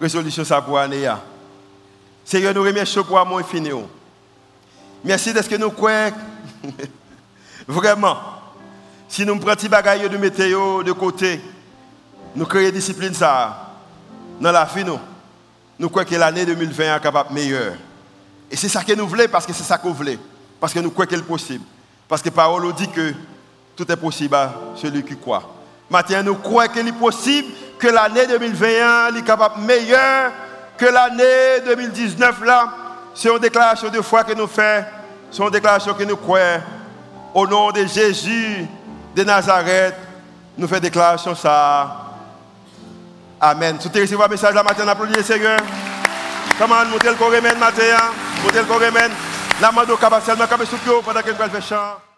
résolution 0.00 0.44
ça 0.44 0.62
pour 0.62 0.76
l'année. 0.76 1.10
Seigneur, 2.24 2.54
nous 2.54 2.62
remercions 2.62 3.04
pour 3.04 3.18
amour 3.18 3.38
infini. 3.38 3.70
Merci 5.04 5.32
de 5.32 5.42
ce 5.42 5.48
que 5.48 5.56
nous 5.56 5.70
croyons. 5.70 6.14
Vraiment. 7.66 8.16
Si 9.08 9.26
nous 9.26 9.38
prenons 9.38 9.54
des 9.54 9.68
bagages 9.68 10.08
de 10.08 10.16
météo 10.16 10.82
de 10.82 10.92
côté, 10.92 11.40
nous 12.34 12.46
créons 12.46 12.70
discipline 12.70 13.12
ça. 13.12 13.74
Dans 14.40 14.52
la 14.52 14.68
nous, 14.84 14.98
nous 15.78 15.88
croyons 15.88 16.08
que 16.08 16.14
l'année 16.16 16.46
2020 16.46 16.96
est 16.96 17.00
capable 17.00 17.32
meilleure. 17.32 17.74
Et 18.50 18.56
c'est 18.56 18.68
ça 18.68 18.84
que 18.84 18.92
nous 18.92 19.06
voulons 19.06 19.24
parce 19.30 19.46
que 19.46 19.52
c'est 19.52 19.62
ça 19.62 19.78
qu'on 19.78 19.92
voulait. 19.92 20.18
Parce 20.60 20.72
que 20.72 20.78
nous 20.78 20.90
croyons 20.90 21.08
qu'il 21.08 21.18
est 21.18 21.22
possible. 21.22 21.64
Parce 22.08 22.20
que 22.20 22.28
la 22.28 22.34
parole 22.34 22.72
dit 22.74 22.88
que 22.88 23.14
tout 23.74 23.90
est 23.90 23.96
possible 23.96 24.34
à 24.34 24.54
celui 24.76 25.02
qui 25.02 25.16
croit. 25.16 25.42
Maintenant, 25.88 26.22
nous 26.22 26.34
croyons 26.36 26.72
qu'il 26.72 26.88
est 26.88 26.92
possible 26.92 27.48
que 27.78 27.88
l'année 27.88 28.26
2021 28.26 29.14
est 29.14 29.22
capable 29.24 29.60
meilleure 29.62 30.32
que 30.76 30.86
l'année 30.86 31.64
2019 31.64 32.44
là. 32.44 32.72
C'est 33.14 33.28
une 33.28 33.38
déclaration 33.38 33.88
de 33.88 34.00
foi 34.00 34.24
que 34.24 34.32
nous 34.34 34.46
faisons, 34.46 34.84
c'est 35.30 35.42
une 35.42 35.50
déclaration 35.50 35.94
que 35.94 36.04
nous 36.04 36.16
croyons. 36.16 36.62
Au 37.34 37.46
nom 37.46 37.70
de 37.70 37.86
Jésus 37.86 38.66
de 39.16 39.24
Nazareth, 39.24 39.94
nous 40.56 40.68
faisons 40.68 40.80
déclaration 40.80 41.34
ça. 41.34 42.01
Amen. 43.44 43.76
Tout 43.76 43.98
est 43.98 44.14
un 44.22 44.28
message 44.28 44.54
la 44.54 44.62
matin, 44.62 44.86
applaudissez 44.86 45.18
le 45.18 45.24
Seigneur. 45.24 45.58
Comment 46.60 46.84
nous 46.84 46.92
le 46.92 47.14
corps 47.16 47.32
matin, 47.58 47.82
nous 48.44 48.50
le 48.56 48.64
corps 48.64 48.80
La 49.60 49.72
au 49.92 49.96
cabas 49.96 50.20
seulement 50.20 50.46
comme 50.46 50.64
pendant 51.04 51.22
que 51.22 51.30
nous 51.30 51.36
faisons 51.36 51.60
chant. 51.60 52.11